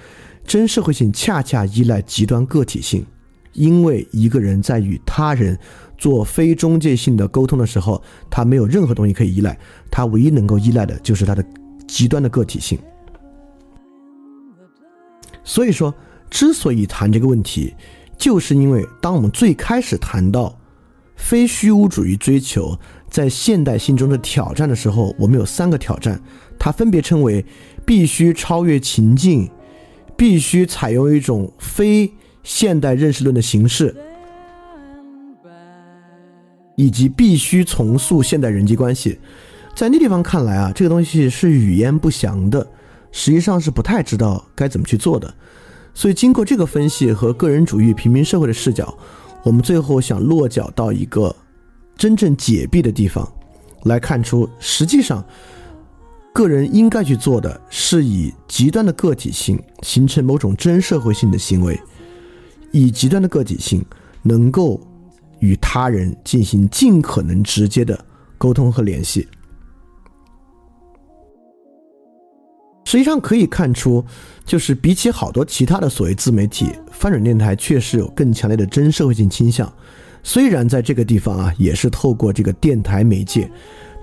[0.45, 3.05] 真社会性恰恰依赖极端个体性，
[3.53, 5.57] 因为一个人在与他人
[5.97, 9.57] 做非中介性的沟通的时候，他没有任何东西可以依赖，
[9.89, 11.43] 他唯一能够依赖的就是他的。
[11.87, 12.77] 极端的个体性，
[15.43, 15.93] 所以说，
[16.29, 17.73] 之所以谈这个问题，
[18.17, 20.57] 就是因为当我们最开始谈到
[21.15, 22.77] 非虚无主义追求
[23.09, 26.19] 在现代性中的挑战的时候，我们有三个挑战，
[26.57, 27.45] 它分别称为
[27.85, 29.49] 必须超越情境，
[30.17, 32.11] 必须采用一种非
[32.43, 33.95] 现代认识论的形式，
[36.75, 39.19] 以及必须重塑现代人际关系。
[39.75, 42.65] 在那地方看来啊，这个东西是语焉不详的，
[43.11, 45.31] 实际上是不太知道该怎么去做的。
[45.93, 48.97] 所以经过这个分析和个人主义平民社会的视角，
[49.43, 51.35] 我们最后想落脚到一个
[51.97, 53.29] 真正解闭的地方，
[53.83, 55.23] 来看出实际上，
[56.31, 61.77] 个人应该去做的是以极端的个体性形成某种真社会性的行为，
[62.71, 63.85] 以极端的个体性
[64.21, 64.79] 能够
[65.39, 67.97] 与他人进行尽可能直接的
[68.37, 69.27] 沟通和联系。
[72.85, 74.05] 实际上可以看出，
[74.45, 79.71] 就是比起好多其他的所谓自媒体，翻转电台确实有更强烈的真社会性倾向。
[80.23, 83.49] 虽然在这个地方啊，也是透过这个电台媒介，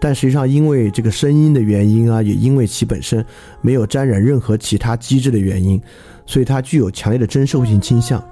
[0.00, 3.24] 但实际上因为这个声音的原因啊，也因为其本身
[3.60, 5.80] 没有沾染任何其他机制的原因，
[6.26, 8.22] 所以它具有强烈的真社会性倾向。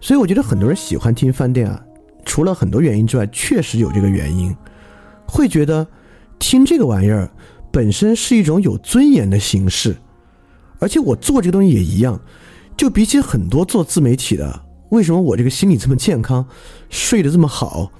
[0.00, 1.80] 所以我觉得很多人喜欢听饭店啊，
[2.24, 4.56] 除了很多原因之外，确实有这个原因，
[5.26, 5.86] 会觉得
[6.38, 7.28] 听这个玩意儿。
[7.70, 9.96] 本身是一种有尊严的形式，
[10.78, 12.20] 而且我做这个东西也一样。
[12.76, 16.46] 就比起很多做自媒体的，为什么我这个心理这么健康，
[16.88, 17.92] 睡得这么好？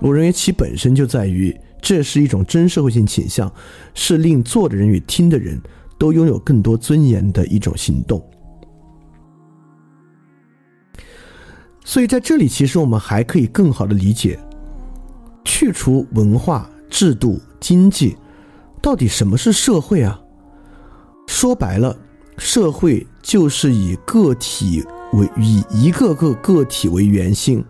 [0.00, 3.52] 我认为其本身就在于这是一种真社会性倾向，
[3.94, 5.60] 是令做的人与听的人
[5.98, 8.24] 都拥有更多尊严的一种行动。
[11.84, 14.38] 所以在这里，其实我们还可以更好的理解，
[15.44, 18.16] 去除文化、制度、经济。
[18.80, 20.20] 到底什么是社会啊？
[21.26, 21.96] 说白了，
[22.36, 27.64] 社会就是以个体为以一个个个体为原性，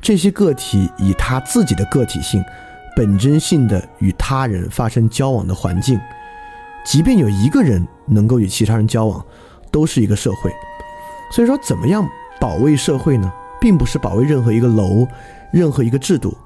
[0.00, 2.42] 这些个体以他自己的个体性、
[2.96, 5.98] 本真性的与他人发生交往的环境。
[6.84, 9.24] 即便有一个人能够与其他人交往，
[9.70, 10.50] 都是一个社会。
[11.30, 12.08] 所以说，怎么样
[12.40, 13.30] 保卫社会呢？
[13.60, 15.06] 并不是保卫任何一个楼、
[15.52, 16.36] 任何一个制度，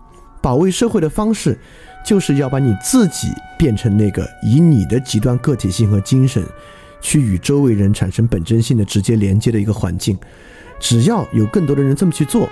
[0.41, 1.59] 保卫社会的方式。
[2.05, 6.45] 就是要把你自己变成那个以你的极端个体性和精神，
[7.01, 10.19] 去与周围人产生本真性的直接连接的一个环境。
[10.81, 12.49] 只要有更多的人这么去做，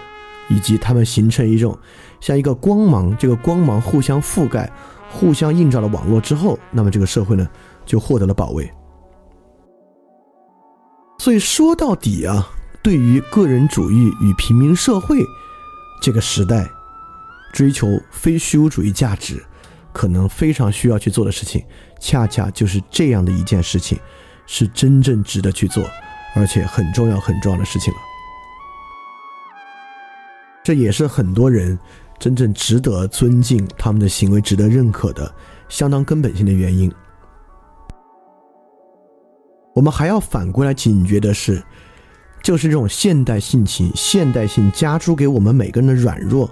[0.48, 1.76] 以及他们形成一种
[2.20, 4.70] 像一个光芒，这个光芒互相覆盖、
[5.10, 7.48] 互相映照的网络之后，那么这个社会呢
[7.84, 8.70] 就获得了保卫。
[11.18, 12.48] 所以说到底啊，
[12.82, 15.18] 对于个人主义与平民社会
[16.00, 16.68] 这个时代。
[17.52, 19.42] 追求非虚无主义价值，
[19.92, 21.64] 可能非常需要去做的事情，
[21.98, 23.98] 恰恰就是这样的一件事情，
[24.46, 25.84] 是真正值得去做，
[26.34, 28.00] 而且很重要很重要的事情了。
[30.62, 31.78] 这也是很多人
[32.18, 35.34] 真正值得尊敬、他们的行为值得认可的
[35.68, 36.92] 相当根本性的原因。
[39.74, 41.62] 我们还要反过来警觉的是，
[42.42, 46.48] 就是这种现代性情、现代性加诸给我们每个人的软弱。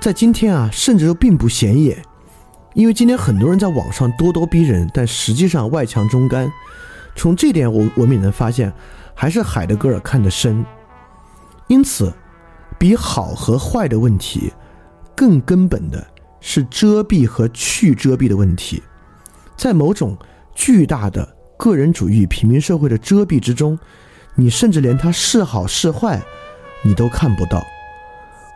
[0.00, 2.02] 在今天啊，甚至都并不显眼，
[2.72, 6.50] 因为今天很多人在网上咄咄逼人，但实际上外强中干。
[7.14, 8.72] 从这点，我我们也能发现，
[9.14, 10.64] 还是海德格尔看得深。
[11.66, 12.10] 因此，
[12.78, 14.50] 比好和坏的问题，
[15.14, 16.02] 更根本的
[16.40, 18.82] 是遮蔽和去遮蔽的问题。
[19.54, 20.16] 在某种
[20.54, 23.78] 巨大的个人主义平民社会的遮蔽之中，
[24.34, 26.22] 你甚至连它是好是坏，
[26.82, 27.62] 你都看不到。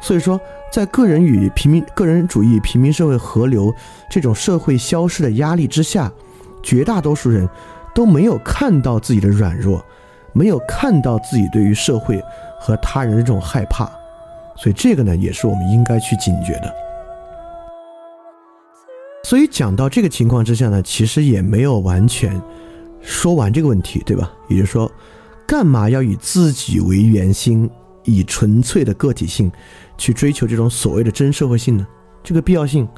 [0.01, 0.41] 所以说。
[0.75, 3.73] 在个人与平民、个人主义、平民社会合流
[4.11, 6.11] 这种社会消失的压力之下，
[6.65, 7.49] 绝大多数人
[7.95, 9.81] 都没有看到自己的软弱，
[10.33, 12.21] 没有看到自己对于社会
[12.59, 13.89] 和他人的这种害怕，
[14.57, 16.75] 所以这个呢，也是我们应该去警觉的。
[19.23, 22.43] 所以讲到这个情况之下呢，其实也没有完全
[23.01, 24.29] 说完这个问题，对吧？
[24.49, 24.91] 也就是说，
[25.47, 27.71] 干嘛要以自己为圆心，
[28.05, 29.51] 以纯粹的个体性？
[29.97, 31.87] 去追求这种所谓的真社会性呢？
[32.23, 32.89] 这个必要性，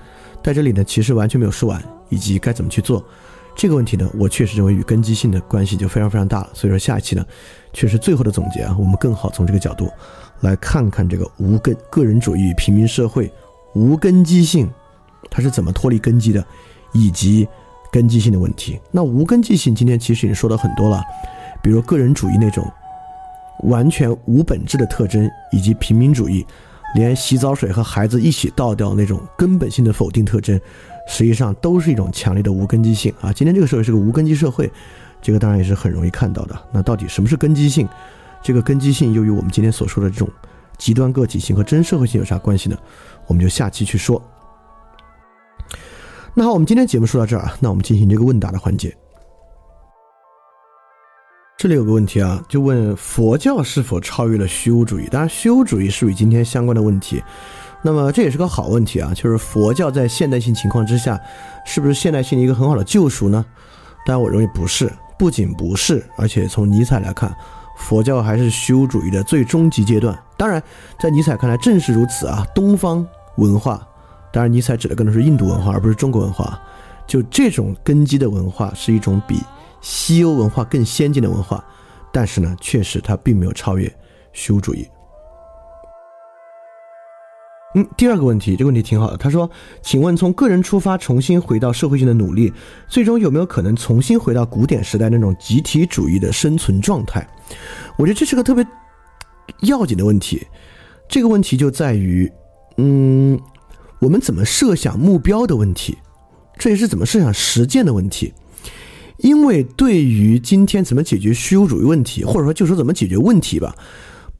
[0.43, 3.05] 在这里呢，其实完全没有说完，以及该怎么去做
[3.55, 4.11] 这个问题呢？
[4.19, 6.51] 我确实认为与根基性的关系就非常非常大了。
[6.55, 7.23] 所以说下一期呢，
[7.73, 9.91] 确实最后的总结啊，我们更好从这个角度
[10.41, 13.31] 来看看这个无根个人主义平民社会
[13.75, 14.71] 无根基性，
[15.29, 16.43] 它是怎么脱离根基的，
[16.93, 17.47] 以及
[17.93, 18.81] 根基性的问题。
[18.91, 21.03] 那无根基性今天其实已经说了很多了，
[21.63, 22.67] 比如个人主义那种
[23.65, 26.47] 完全无本质的特征，以及平民主义。
[26.95, 30.59] 连洗澡水和孩子一起倒掉那种根本性的否定特征，
[31.07, 33.31] 实际上都是一种强烈的无根基性啊！
[33.31, 34.71] 今天这个社会是个无根基社会，
[35.21, 36.59] 这个当然也是很容易看到的。
[36.73, 37.87] 那到底什么是根基性？
[38.41, 40.27] 这个根基性又与我们今天所说的这种
[40.79, 42.79] 极端个体性和真社会性有啥关系呢？
[43.27, 44.23] 我们就下期去说。
[46.33, 48.97] 那好，我们今天节目说到这儿啊，那我们进行这个问答的环节。
[51.59, 55.09] 这里有个问题啊，就问佛教是否超越了虚无主义？
[55.11, 57.23] 当然，虚无主义是与今天相关的问题。
[57.81, 61.19] 那么这也是个好问题啊，就是佛教在现代性情况之下，
[61.65, 63.43] 是不是现代性的一个很好的救赎呢？
[64.05, 67.35] 当然，我认为不是，不仅不是，而且从尼采来看，
[67.79, 70.15] 佛教还是虚无主义的最终极阶段。
[70.37, 70.63] 当然，
[71.01, 73.05] 在尼采看来正是如此啊，东方
[73.37, 73.81] 文化
[74.31, 76.61] 当然尼采指的更多是印度文化，而不是中国文化。
[77.07, 79.41] 就这种根基的文化是一种比
[79.89, 81.64] 西欧文化更先进的文化，
[82.12, 83.89] 但是呢，确实它并没有超越
[84.32, 84.84] 虚无主义。
[87.76, 89.16] 嗯，第二个问题，这个问题挺好的。
[89.16, 89.49] 他说
[89.82, 92.53] ：“请问，从个人出发，重新回到社会性的努力，
[92.89, 97.24] 最终有没有可能重新回到古典时代那种集体主义的生存状态？”
[97.97, 98.66] 我觉得这是个特别
[99.61, 100.45] 要紧的问题。
[101.09, 102.28] 这个问题就在于，
[102.78, 103.41] 嗯，
[104.01, 105.97] 我们怎么设想目标的问题。
[106.59, 108.34] 这也是怎么设想实践的问题，
[109.19, 113.75] 因为对于今天怎么解决虚无主义问题，或者说就说怎么解决问题吧，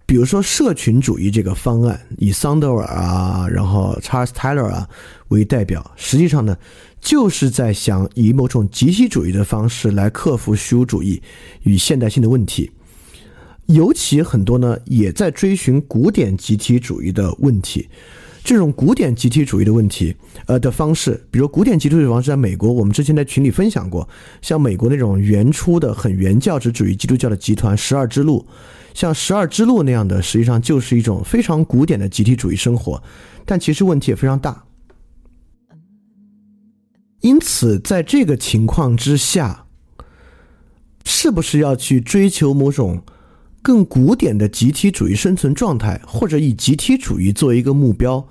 [0.05, 4.89] 比如说社群主义这个方案，以桑德尔啊，然后查尔斯泰勒啊
[5.29, 6.57] 为代表，实际上呢，
[7.01, 11.23] 就是在想以某种集体主义的方式来克服虚无主义
[11.63, 12.71] 与现代性的问题，
[13.67, 17.89] 尤其很多呢也在追寻古典集体主义的问题。
[18.47, 20.15] 这种古典集体主义的问题，
[20.47, 24.09] 呃的方式，比如古典集体主义方式，在美国，我们之前在群里分享过，
[24.41, 28.47] 像美国那种原初的很原教旨主义基督教的集团十二支路，
[28.95, 33.03] 像十二支路那样的，实际上就是一种非常古典的集体主义生活，
[33.45, 34.63] 但其实问题也非常大。
[37.23, 39.67] 因此，在这个情况之下，
[41.05, 43.03] 是不是要去追求某种？
[43.67, 48.25] 更古典的集体主义生存状态，或者以集体主义作为一个目标，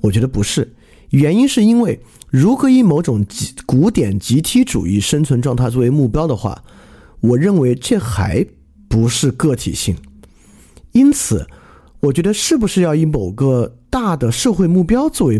[0.00, 0.74] 我觉得不是。
[1.10, 2.00] 原因是因为，
[2.30, 6.64] 如果以某种集古典集体主义生存状态作为目标的话，
[7.20, 8.46] 我认为这还
[8.88, 9.94] 不是个体性。
[10.92, 11.46] 因此，
[12.00, 15.38] 我觉得是不是要以某个大的社会目标作为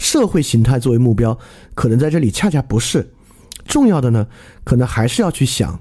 [0.00, 1.38] 社会形态作为目标，
[1.74, 3.14] 可能在这里恰恰不是
[3.66, 4.26] 重要的呢？
[4.64, 5.80] 可能还是要去想，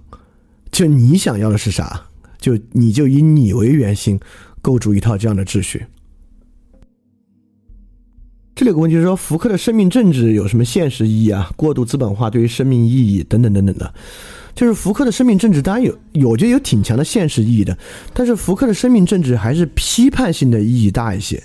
[0.70, 2.09] 就你想要的是啥。
[2.40, 4.20] 就你就以你为原型，
[4.62, 5.86] 构筑一套这样的秩序。
[8.56, 11.50] 这里有个问题是说，福克的生命政治有什么现实意义啊？
[11.56, 13.94] 过度资本化对于生命意义等等等等的，
[14.54, 17.78] 就是福克的生命政治当然有，有觉得有挺强的现实意义的，
[18.14, 21.42] 但是福克的生命政治还是批判性的意义大一些。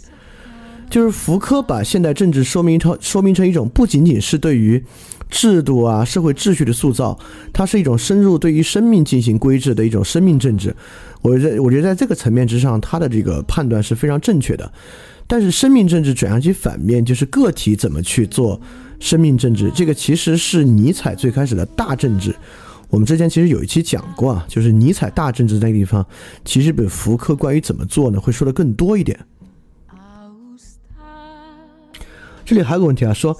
[0.90, 4.82] 就是福柯把现代政治说明成说明成一种不仅仅是对于
[5.35, 7.18] 制度啊社会秩序的塑造，
[7.53, 10.72] 它是一种深入对于生命进行规制的一种生命政治。
[11.22, 14.72] 我觉得我觉得在这个层面之上，他的这个判断是非常正确的。
[15.26, 18.61] 但是生命政治转向其反面，就是个体怎么去做
[19.01, 22.32] 生命政治，这个其实是尼采最开始的大政治。
[22.89, 26.07] 我们之前其实有一期讲过啊，就是尼采大政治那个地方，
[26.45, 29.18] 其实比福柯关于怎么做呢会说的更多一点。
[32.47, 33.35] 这里还有个问题啊，说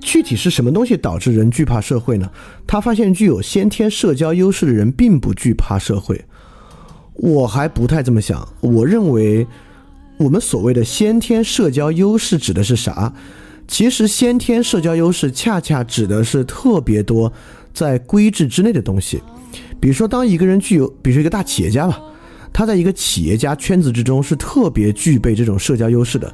[0.00, 2.30] 具体是什么东西导致人惧怕社会呢？
[2.66, 6.24] 他发现具有先天社交优势的人并不惧怕社会，
[7.14, 8.48] 我还不太这么想。
[8.60, 9.46] 我认为
[10.16, 13.12] 我们所谓的先天社交优势指的是啥？
[13.66, 17.30] 其实先天社交优势恰恰指的是特别多
[17.74, 19.20] 在规制之内的东西。
[19.80, 22.00] 比如说，当一个人具有，比如说一个大企业家吧，
[22.52, 26.32] 他在一个企业家圈子之中是特别具备这种社交优势的。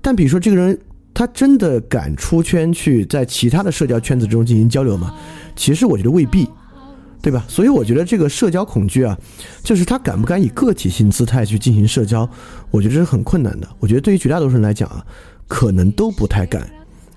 [0.00, 0.76] 但比如说这个人。
[1.16, 5.14] 他真的敢出圈去在其他的社交圈子中进行交流吗？
[5.56, 6.46] 其实我觉得未必，
[7.22, 7.42] 对吧？
[7.48, 9.16] 所以我觉得这个社交恐惧啊，
[9.62, 12.28] 就是他敢不敢以个体性姿态去进行社交，
[12.70, 13.66] 我觉得这是很困难的。
[13.78, 15.02] 我觉得对于绝大多数人来讲啊，
[15.48, 16.70] 可能都不太敢，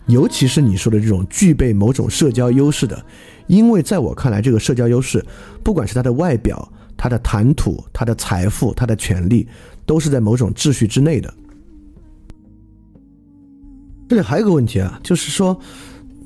[0.06, 3.06] 尤其是你说的这种具备某种社交优势的，
[3.48, 5.22] 因为在我看来，这个社交优势，
[5.62, 9.46] 不管是他的外表、他的谈吐、他的财富、他的权利，
[9.86, 11.34] 都是在某种秩序之内的。
[14.10, 15.56] 这里还有个问题啊，就是说，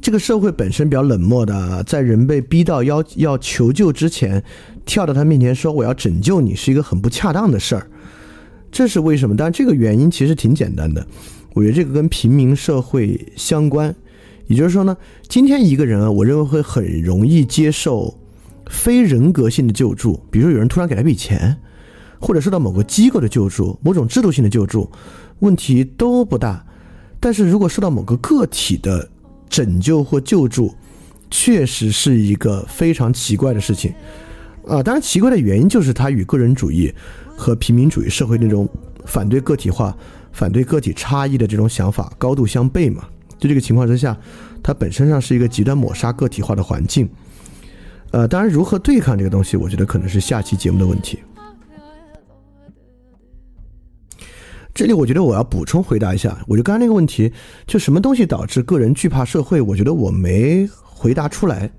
[0.02, 4.42] 这个社会本身比较冷漠的，在人被逼到要要求救之前，
[4.86, 7.86] 跳到他面前说我要拯救你，是一个很不恰当的事儿。
[8.72, 9.36] 这是为什么？
[9.36, 11.06] 但这个原因其实挺简单的，
[11.54, 13.94] 我觉得这个跟平民社会相关。
[14.48, 14.96] 也就是说呢，
[15.28, 18.18] 今天一个人啊，我认为会很容易接受
[18.68, 21.58] 非人格性的救助，比如说有人突然给他一笔钱，
[22.18, 24.90] 或者受到某个机构的救助，某种制度性的救助，
[25.40, 26.66] 问题都不大。
[27.24, 29.09] 但是如果受到某个个体的
[29.47, 30.76] 拯救或救助，
[31.32, 33.93] 确实是一个非常奇怪的事情，
[34.67, 36.93] 啊，当然奇怪的原因就是它与个人主义
[37.38, 38.67] 和平民主义社会那种
[39.05, 39.95] 反对个体化、
[40.34, 43.05] 反对个体差异的这种想法高度相悖嘛。
[43.39, 44.17] 就这个情况之下，
[44.61, 47.09] 它本身上是一个极端抹杀个体化的环境。
[48.11, 51.19] 呃，当然如何对抗这个东西，我觉得可能是下期节目的问题。
[54.74, 57.32] 这里我觉得我要补充回答一下，我就刚才那个问题，
[57.67, 59.61] 就什么东西导致个人惧怕社会？
[59.61, 61.69] 我觉得我没回答出来，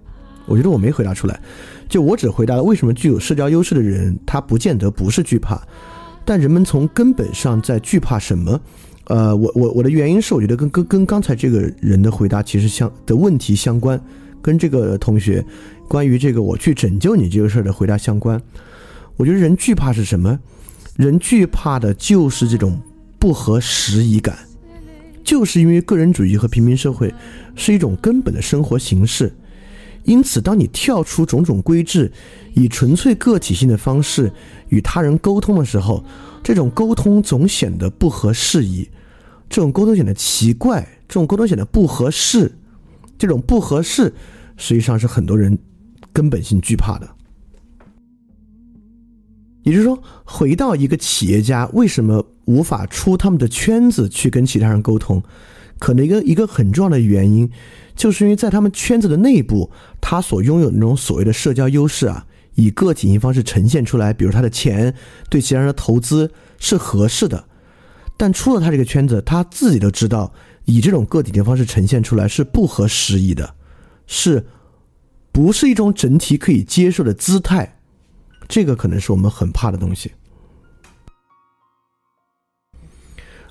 [0.46, 1.40] 我觉得我没回答出来，
[1.88, 5.60] 就我只回答了为什么具有社交优势的人他不见得不是惧怕，
[6.24, 8.60] 但人们从根本上在惧怕什么，
[9.06, 14.00] 呃，我我我的原因是，我觉得跟跟跟刚才这个人的回答其实相的问题相关，
[14.40, 15.44] 跟这个同学
[15.88, 18.40] 关于这个我去拯救你这个事儿的回答相关。
[19.16, 20.38] 我觉得人惧怕是什么？
[20.96, 22.80] 人惧怕的就是这种
[23.18, 24.38] 不合时宜感，
[25.24, 27.12] 就是因为个人主义和平民社会
[27.56, 29.34] 是一种根本的生活形式。
[30.04, 32.12] 因此，当你跳出种种规制，
[32.52, 34.30] 以纯粹个体性的方式
[34.68, 36.04] 与他人沟通的时候，
[36.42, 38.88] 这种沟通总显得不合时宜，
[39.48, 42.52] 这种沟通显得奇怪，这种沟通显得不合适，
[43.16, 44.12] 这种不合适，
[44.58, 45.58] 实际上是很多人
[46.12, 47.08] 根本性惧怕的。
[49.64, 55.22] 也就是说，回到一个企业家为什么无法出他们的圈子去跟其他人沟通，
[55.78, 57.50] 可能一个一个很重要的原因。
[57.96, 64.94] 就是因为在他们圈子的内部，他所拥有的那种所谓的社交优势啊，以个体性方式呈现出来，比如他的钱
[65.30, 67.44] 对其他人的投资是合适的，
[68.16, 70.32] 但出了他这个圈子，他自己都知道，
[70.64, 73.54] 以这种个体的方式呈现出来是不合时宜的，
[74.06, 74.44] 是
[75.30, 77.78] 不是一种整体可以接受的姿态？
[78.48, 80.12] 这个可能是我们很怕的东西。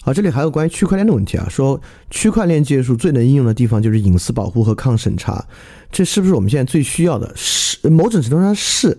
[0.01, 1.79] 好，这里还有关于区块链的问题啊，说
[2.09, 5.45] 区块链技术最能应用的地方就是隐私保护和抗审查，
[5.91, 7.31] 这是不是我们现在最需要的？
[7.37, 8.97] 是某种程度上是，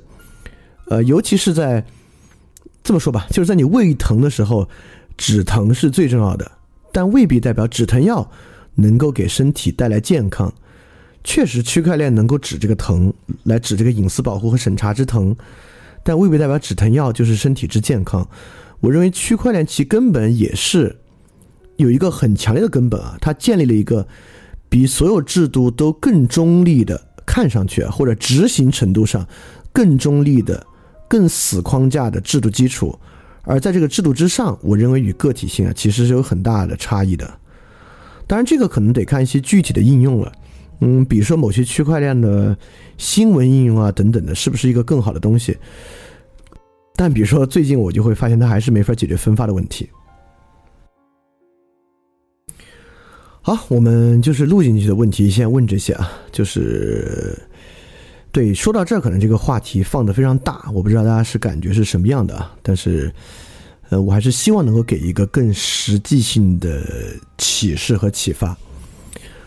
[0.86, 1.84] 呃，尤其是在
[2.82, 4.66] 这么说吧，就是在你胃疼的时候，
[5.18, 6.51] 止疼是最重要的，
[6.90, 8.30] 但未必代表止疼药
[8.76, 10.51] 能够给身体带来健康。
[11.22, 15.36] 确实，区块链能够止这个疼，来止这个隐私保护和审查之疼，
[16.05, 18.29] 但未必代表止疼药就是身体之健康。
[18.81, 21.01] 我认为区块链其根本也是
[21.77, 24.07] 有一个很强烈的根本啊，它建立了一个
[24.69, 29.27] 比所有制度都更中立的，看上去或者执行程度上
[29.73, 30.67] 更中立的、
[31.09, 32.97] 更死框架的制度基础。
[33.43, 37.39] 而在这个制度之上，我认为与个体性啊其实是有很大的差异的。
[38.27, 40.33] 当然，这个可能得看一些具体的应用了。
[40.87, 42.55] 嗯，比如说某些区块链的
[42.99, 45.57] 新闻应用啊等等的，是不是一个更好的东西？
[46.95, 49.89] 但比如说，最近我就会发现它还是没法解决分发的问题。
[53.41, 56.12] 好，我们就是录进去的问题，先问这些啊。
[56.30, 57.35] 就是
[58.30, 62.55] 对，说到这儿，可能这个话题放的非常大，我不知道大家是感觉是什么样的啊。
[62.62, 63.11] 但是，
[63.89, 66.85] 呃，我还是希望能够给一个更实际性的
[67.39, 68.55] 启示和启发。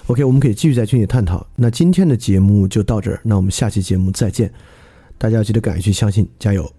[0.07, 1.45] OK，我们可以继续在群里探讨。
[1.57, 4.53] 那今天的节目就到这儿，那我们下期节目再见。
[5.17, 6.71] 大家要记得敢于去相信，加油！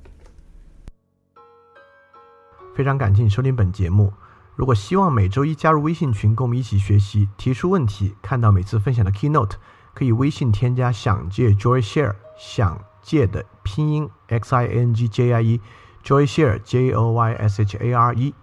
[2.75, 4.11] 非常感谢你收听本节目。
[4.57, 9.57] 如果希望每周一加入微信群，跟我们一起学习、提出问题、看到每次分享的 keynote，
[9.93, 17.77] 可以微信添加“想借 Joy Share”，想借的拼音 x i n g j i e，Joy Share j o y s h
[17.77, 18.35] a r e，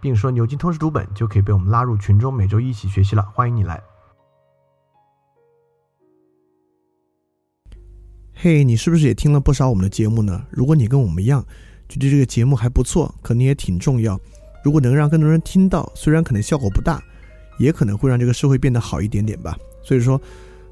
[0.00, 3.22] 并说牛津通识读本，就可以被我们拉入群中，每周一起学习了。
[3.32, 3.91] 欢迎你来。
[8.34, 10.44] 嘿，你是不是也听了不少我们的节目呢？
[10.50, 11.44] 如果你跟我们一样，
[11.88, 14.20] 觉得这个节目还不错，可能也挺重要。
[14.64, 17.02] 如果能让更多人听到，虽然可能效果不大，
[17.58, 19.56] 也可能会让这个社会变得好一点点吧。
[19.84, 20.20] 所以说，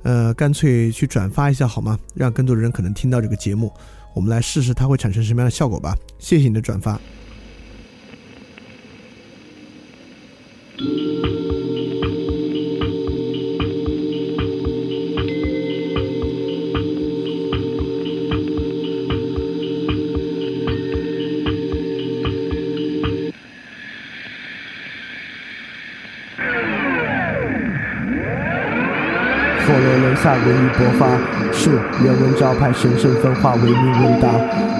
[0.02, 1.98] 呃，干脆去转发一下好吗？
[2.14, 3.72] 让更多的人可能听到这个节目，
[4.14, 5.96] 我们来试试它会产生什么样的效果吧。
[6.18, 7.00] 谢谢你的转发。
[30.22, 31.08] 萨文艺勃发，
[31.50, 31.70] 是
[32.04, 34.28] 人文招牌，神圣分化，唯命问答。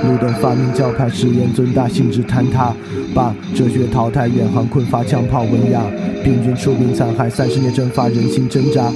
[0.07, 2.74] 路灯发明教派，誓言尊大，性质坍塌。
[3.14, 5.80] 把哲学淘汰，远航困乏，枪炮文雅。
[6.22, 8.93] 病菌出兵残害，三十年蒸发，人心挣扎。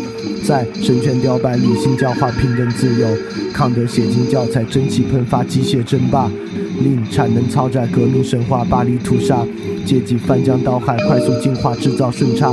[0.47, 3.09] 在神权雕败，理性教化，平等自由。
[3.55, 6.31] 康德写进教材，蒸汽喷发，机械争霸。
[6.83, 9.39] 令产能超载，革命神话，巴黎屠杀。
[9.87, 12.53] 阶级翻江倒海，快速进化，制造顺差。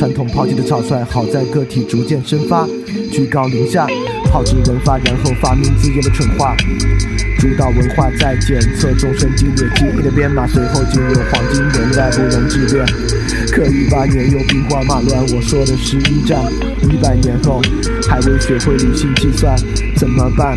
[0.00, 2.66] 传统抛弃的草率，好在个体逐渐生发。
[3.12, 3.86] 居高临下，
[4.30, 6.56] 炮制文化，然后发明自己的蠢话。
[7.38, 12.82] 主导文化在检测众生激烈记忆的编码，随后进入黄金年代，不容置辩。
[13.52, 16.40] 可一八年又兵荒马乱，我说的是一战。
[16.90, 17.60] 一百年后
[18.08, 19.54] 还未学会理性计算，
[19.96, 20.56] 怎么办？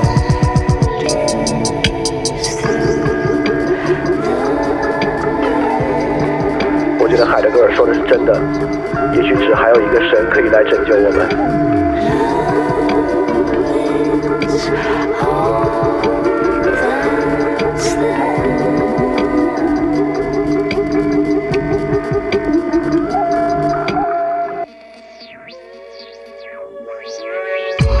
[7.93, 8.33] 是真的，
[9.13, 11.27] 也许只还有一个神可以来拯救我们。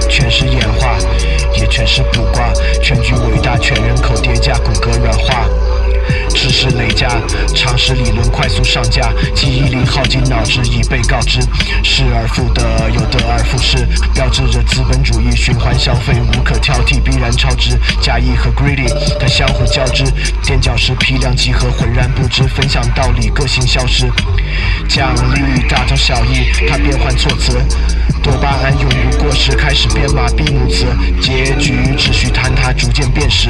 [0.09, 0.97] 全是演化，
[1.59, 5.70] 也全是卜卦，全局伟大，全人口叠加，骨骼软化。
[6.33, 7.07] 知识累加，
[7.55, 11.39] 常识理论快速上架，记忆力耗尽，脑子已被告知，
[11.83, 17.77] 失而复得，有得而复失，标志着资本主义循环消费无可挑剔，必然超值。
[18.01, 18.87] 假意和 greedy
[19.19, 20.03] 它相互交织，
[20.43, 24.09] 垫脚石批量集合，浑然不知，分享道理，个性消失。
[24.87, 27.53] 奖励大同小异，它变换措辞，
[28.23, 30.85] 多巴胺永不过时，开始编码闭幕词，
[31.21, 33.49] 结局只需坍塌，逐渐变实。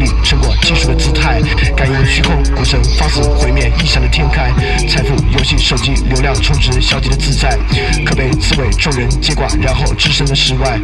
[0.23, 1.41] 成果技术的姿态，
[1.75, 4.51] 感应虚空，股神放肆毁灭异想的天开，
[4.87, 7.57] 财富游戏手机流量充值，消极的自在，
[8.05, 10.79] 可被刺猬众人接管，然后置身的世外。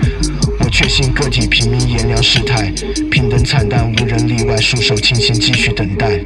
[0.60, 2.72] 我确信个体平民炎凉世态，
[3.10, 6.20] 平等惨淡，无人例外，束手清闲，继续等待。